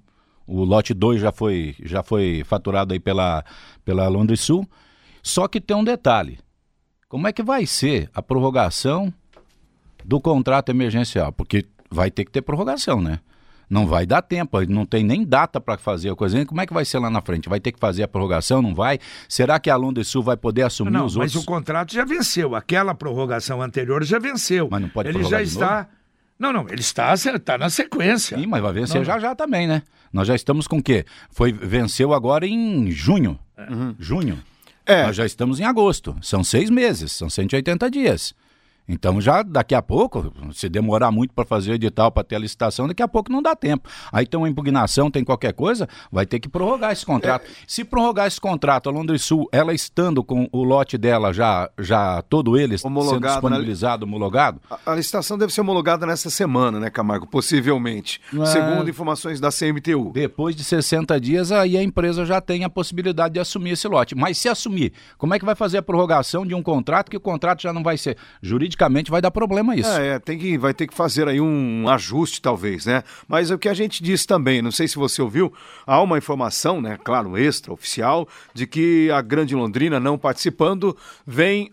O 0.49 0.65
lote 0.65 0.93
2 0.93 1.21
já 1.21 1.31
foi, 1.31 1.77
já 1.85 2.03
foi 2.03 2.43
faturado 2.45 2.93
aí 2.93 2.99
pela, 2.99 3.45
pela 3.85 4.09
Londres 4.09 4.41
Sul. 4.41 4.69
Só 5.23 5.47
que 5.47 5.61
tem 5.61 5.77
um 5.77 5.85
detalhe 5.85 6.41
como 7.09 7.27
é 7.27 7.33
que 7.33 7.43
vai 7.43 7.65
ser 7.67 8.11
a 8.15 8.23
prorrogação 8.23 9.13
do 10.05 10.21
contrato 10.21 10.69
emergencial? 10.69 11.33
Porque 11.33 11.65
vai 11.91 12.11
ter 12.11 12.25
que 12.25 12.31
ter 12.31 12.43
prorrogação, 12.43 13.01
né? 13.01 13.21
Não 13.69 13.87
vai 13.87 14.07
dar 14.07 14.23
tempo, 14.23 14.59
não 14.67 14.87
tem 14.87 15.05
nem 15.05 15.25
data 15.25 15.61
para 15.61 15.77
fazer 15.77 16.11
a 16.11 16.17
coisa. 16.17 16.45
Como 16.47 16.61
é 16.61 16.67
que 16.67 16.73
vai 16.73 16.87
ser 16.87 16.99
lá 16.99 17.11
na 17.11 17.21
frente? 17.21 17.51
Vai 17.51 17.61
ter 17.61 17.71
que 17.71 17.79
fazer 17.79 18.03
a 18.03 18.09
prorrogação? 18.09 18.63
Não 18.63 18.75
vai? 18.75 18.99
Será 19.29 19.61
que 19.61 19.69
a 19.69 19.77
Sul 20.05 20.23
vai 20.23 20.39
poder 20.39 20.63
assumir 20.63 20.91
não, 20.91 21.05
os 21.05 21.17
mas 21.17 21.35
outros? 21.35 21.35
Mas 21.35 21.43
o 21.43 21.47
contrato 21.47 21.93
já 21.93 22.05
venceu. 22.05 22.55
Aquela 22.55 22.95
prorrogação 22.95 23.61
anterior 23.61 24.03
já 24.05 24.19
venceu. 24.19 24.69
Mas 24.71 24.81
não 24.81 24.89
pode 24.89 25.11
Ele 25.11 25.23
já 25.25 25.43
está. 25.43 25.77
Novo? 25.77 25.89
Não, 26.39 26.53
não, 26.53 26.69
ele 26.69 26.81
está, 26.81 27.13
está 27.13 27.59
na 27.59 27.69
sequência. 27.69 28.39
Sim, 28.39 28.47
mas 28.47 28.63
vai 28.63 28.73
vencer 28.73 28.99
não, 28.99 29.05
já 29.05 29.19
já 29.19 29.35
também, 29.35 29.67
né? 29.67 29.83
Nós 30.13 30.27
já 30.27 30.35
estamos 30.35 30.67
com 30.67 30.79
o 30.79 30.83
quê? 30.83 31.05
Foi, 31.31 31.53
venceu 31.53 32.15
agora 32.15 32.47
em 32.47 32.91
junho. 32.91 33.39
Uhum. 33.59 33.95
Junho. 33.99 34.39
É. 34.89 35.03
Nós 35.05 35.15
já 35.15 35.27
estamos 35.27 35.61
em 35.61 35.65
agosto. 35.65 36.17
São 36.23 36.43
seis 36.43 36.71
meses, 36.71 37.13
são 37.13 37.29
180 37.29 37.91
dias. 37.91 38.35
Então 38.89 39.21
já 39.21 39.43
daqui 39.43 39.75
a 39.75 39.83
pouco, 39.83 40.33
se 40.53 40.69
demorar 40.69 41.11
muito 41.11 41.35
para 41.35 41.45
fazer 41.45 41.73
o 41.73 41.75
edital, 41.75 42.11
para 42.11 42.25
ter 42.25 42.37
a 42.37 42.39
licitação, 42.39 42.89
daqui 42.89 43.03
a 43.03 43.09
pouco 43.09 43.31
não 43.31 43.43
dá 43.43 43.55
tempo. 43.55 43.89
Aí 44.11 44.27
tem 44.27 44.41
uma 44.41 44.49
impugnação, 44.49 45.11
tem 45.11 45.23
qualquer 45.23 45.53
coisa, 45.53 45.87
vai 46.11 46.25
ter 46.25 46.41
que 46.41 46.49
prorrogar 46.49 46.93
esse 46.93 47.05
contrato. 47.05 47.45
É. 47.45 47.51
Se 47.67 47.85
prorrogar 47.85 48.27
esse 48.27 48.41
contrato, 48.41 48.89
a 48.89 48.93
Londres 48.93 49.23
Sul, 49.23 49.47
ela 49.53 49.75
estando 49.75 50.25
com 50.25 50.49
o 50.51 50.65
lote 50.65 50.97
dela 50.97 51.33
já, 51.35 51.69
já 51.79 52.23
todo 52.23 52.57
ele 52.57 52.77
homologado, 52.83 53.15
sendo 53.15 53.21
né? 53.21 53.33
disponibilizado, 53.33 54.07
né? 54.07 54.11
homologado. 54.11 54.61
A, 54.71 54.93
a, 54.93 54.95
licitação 54.95 55.37
deve 55.37 55.53
ser 55.53 55.61
homologada 55.61 56.07
nessa 56.07 56.31
semana, 56.31 56.81
né, 56.81 56.89
Camargo? 56.89 57.27
Possivelmente. 57.27 58.21
É... 58.35 58.47
Segundo 58.47 58.89
informações 58.89 59.39
da 59.39 59.51
CMTU. 59.51 60.13
Depois 60.15 60.57
de 60.57 60.65
60 60.65 61.21
dias, 61.21 61.53
aí 61.53 61.77
a 61.77 61.83
empresa 61.83 62.25
já 62.25 62.41
tem 62.41 62.65
a 62.65 62.71
possibilidade 62.71 63.35
de 63.35 63.41
assumir 63.41 63.73
esse 63.73 63.87
lote. 63.87 64.15
Mas 64.15 64.39
se 64.39 64.49
assumir, 64.49 64.95
como 65.19 65.35
é 65.35 65.39
que 65.39 65.45
vai 65.45 65.55
fazer 65.55 65.79
a 65.79 65.83
prorrogação 65.83 66.47
de 66.47 66.55
um 66.55 66.63
contrato 66.63 67.11
que 67.11 67.17
o 67.17 67.21
contrato 67.21 67.63
já 67.63 67.73
não 67.73 67.83
vai 67.83 67.99
ser 67.99 68.17
jurídico 68.41 68.78
juridicamente 68.79 69.11
vai 69.11 69.21
dar 69.21 69.31
problema 69.31 69.75
isso. 69.75 69.91
É, 69.91 70.15
é, 70.15 70.19
tem 70.19 70.39
que, 70.39 70.57
vai 70.57 70.73
ter 70.73 70.87
que 70.87 70.95
fazer 70.95 71.27
aí 71.27 71.41
um 71.41 71.89
ajuste, 71.89 72.41
talvez, 72.41 72.87
né? 72.87 73.03
Mas 73.27 73.51
o 73.51 73.59
que 73.59 73.69
a 73.69 73.75
gente 73.75 74.03
disse 74.03 74.27
também, 74.27 74.63
não 74.63 74.71
sei 74.71 74.87
se 74.87 74.97
você 74.97 75.21
ouviu, 75.21 75.53
há 75.87 76.01
uma 76.01 76.17
informação, 76.17 76.81
né, 76.81 76.97
claro, 77.03 77.37
extra, 77.37 77.73
oficial, 77.73 78.29
de 78.55 78.67
que 78.67 79.11
a 79.11 79.21
Grande 79.21 79.55
Londrina 79.55 79.99
não 79.99 80.17
participando 80.17 80.97
vem 81.27 81.71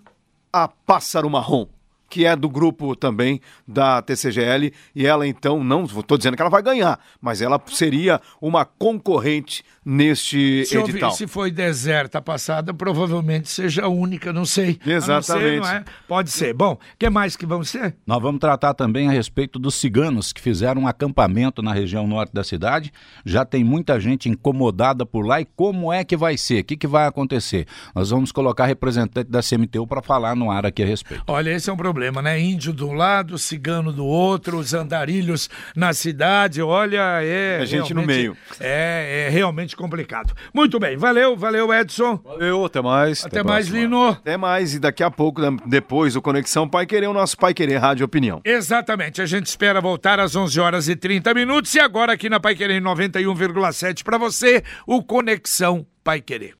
a 0.52 0.68
Pássaro 0.68 1.30
Marrom 1.30 1.68
que 2.08 2.24
é 2.24 2.36
do 2.36 2.48
grupo 2.48 2.96
também 2.96 3.41
da 3.68 4.02
TCGL, 4.02 4.72
e 4.96 5.06
ela 5.06 5.28
então, 5.28 5.63
não 5.63 5.84
estou 5.84 6.18
dizendo 6.18 6.36
que 6.36 6.41
ela 6.41 6.52
vai 6.52 6.62
ganhar, 6.62 7.00
mas 7.20 7.41
ela 7.41 7.62
seria 7.68 8.22
uma 8.39 8.63
concorrente 8.63 9.65
neste 9.86 10.65
se 10.65 10.78
edital. 10.78 11.12
se 11.12 11.28
foi 11.28 11.52
deserta 11.52 12.21
passada, 12.21 12.74
provavelmente 12.74 13.50
seja 13.50 13.86
a 13.86 13.88
única, 13.88 14.34
não 14.34 14.43
sei. 14.43 14.80
Exatamente. 14.86 15.58
Não 15.58 15.63
ser, 15.63 15.71
não 15.71 15.78
é? 15.78 15.86
Pode 16.08 16.32
ser. 16.32 16.54
Bom, 16.54 16.74
o 16.74 16.80
que 16.98 17.10
mais 17.10 17.36
que 17.36 17.45
vamos 17.45 17.69
ser? 17.69 17.95
Nós 18.06 18.21
vamos 18.21 18.39
tratar 18.39 18.74
também 18.74 19.08
a 19.08 19.12
respeito 19.12 19.58
dos 19.58 19.76
ciganos 19.76 20.34
que 20.34 20.41
fizeram 20.41 20.82
um 20.82 20.88
acampamento 20.88 21.62
na 21.62 21.74
região 21.74 22.06
norte 22.06 22.34
da 22.34 22.43
cidade. 22.43 22.91
Já 23.24 23.45
tem 23.45 23.63
muita 23.63 24.00
gente 24.00 24.28
incomodada 24.28 25.06
por 25.06 25.26
lá 25.26 25.39
e 25.39 25.45
como 25.45 25.93
é 25.93 26.04
que 26.04 26.17
vai 26.17 26.38
ser? 26.38 26.62
O 26.62 26.63
que, 26.65 26.76
que 26.76 26.88
vai 26.88 27.08
acontecer? 27.08 27.65
Nós 27.93 28.10
vamos 28.10 28.32
colocar 28.32 28.65
representante 28.65 29.30
da 29.30 29.41
CMTU 29.41 29.88
para 29.88 30.02
falar 30.02 30.36
no 30.36 30.52
ar 30.52 30.65
aqui 30.65 30.84
a 30.84 30.86
respeito. 30.86 31.24
Olha, 31.28 31.52
esse 31.52 31.69
é 31.69 31.74
um 31.74 31.78
problema 31.78 32.21
né? 32.26 32.39
Índio 32.39 32.74
de 32.74 32.84
um 32.84 32.93
lado, 32.93 33.38
cigano 33.38 33.93
do 33.93 34.06
outro, 34.06 34.58
os 34.58 34.74
andarilhos 34.74 35.50
na 35.76 35.93
cidade, 35.93 36.62
olha, 36.62 37.21
é. 37.21 37.62
É 37.62 37.65
gente 37.65 37.93
no 37.93 38.04
meio. 38.04 38.36
É, 38.60 39.28
é 39.28 39.30
realmente 39.30 39.75
complicado. 39.76 40.34
Muito 40.54 40.80
bem, 40.80 40.98
valeu, 40.98 41.36
valeu, 41.36 41.74
Edson. 41.74 42.20
Valeu, 42.24 42.66
até 42.66 42.82
mais. 42.82 43.26
Até, 43.26 43.40
até 43.40 43.48
mais, 43.48 43.68
Lino. 43.68 44.10
Até 44.10 44.38
mais, 44.38 44.74
e 44.74 44.80
daqui 44.80 45.04
a 45.04 45.12
pouco, 45.12 45.42
depois, 45.66 46.16
o 46.16 46.22
Conexão 46.22 46.68
Pai 46.68 46.86
Querer, 46.86 47.08
o 47.08 47.14
nosso 47.14 47.38
Pai 47.38 47.54
Querer 47.54 47.78
Rádio 47.78 48.06
Opinião. 48.06 48.42
Exatamente, 48.46 49.22
a 49.22 49.26
gente 49.26 49.48
espera 49.48 49.82
voltar 49.82 50.20
às 50.20 50.36
11 50.36 50.60
horas 50.60 50.88
e 50.88 50.96
30 50.96 51.34
minutos, 51.34 51.74
e 51.76 51.80
agora 51.80 52.14
aqui 52.14 52.30
na 52.30 52.40
Pai 52.40 52.56
Querer 52.56 52.82
91,7 52.82 54.04
para 54.04 54.18
você, 54.18 54.64
o 54.86 55.04
Conexão 55.04 55.86
Pai 56.04 56.22
Querer. 56.22 56.54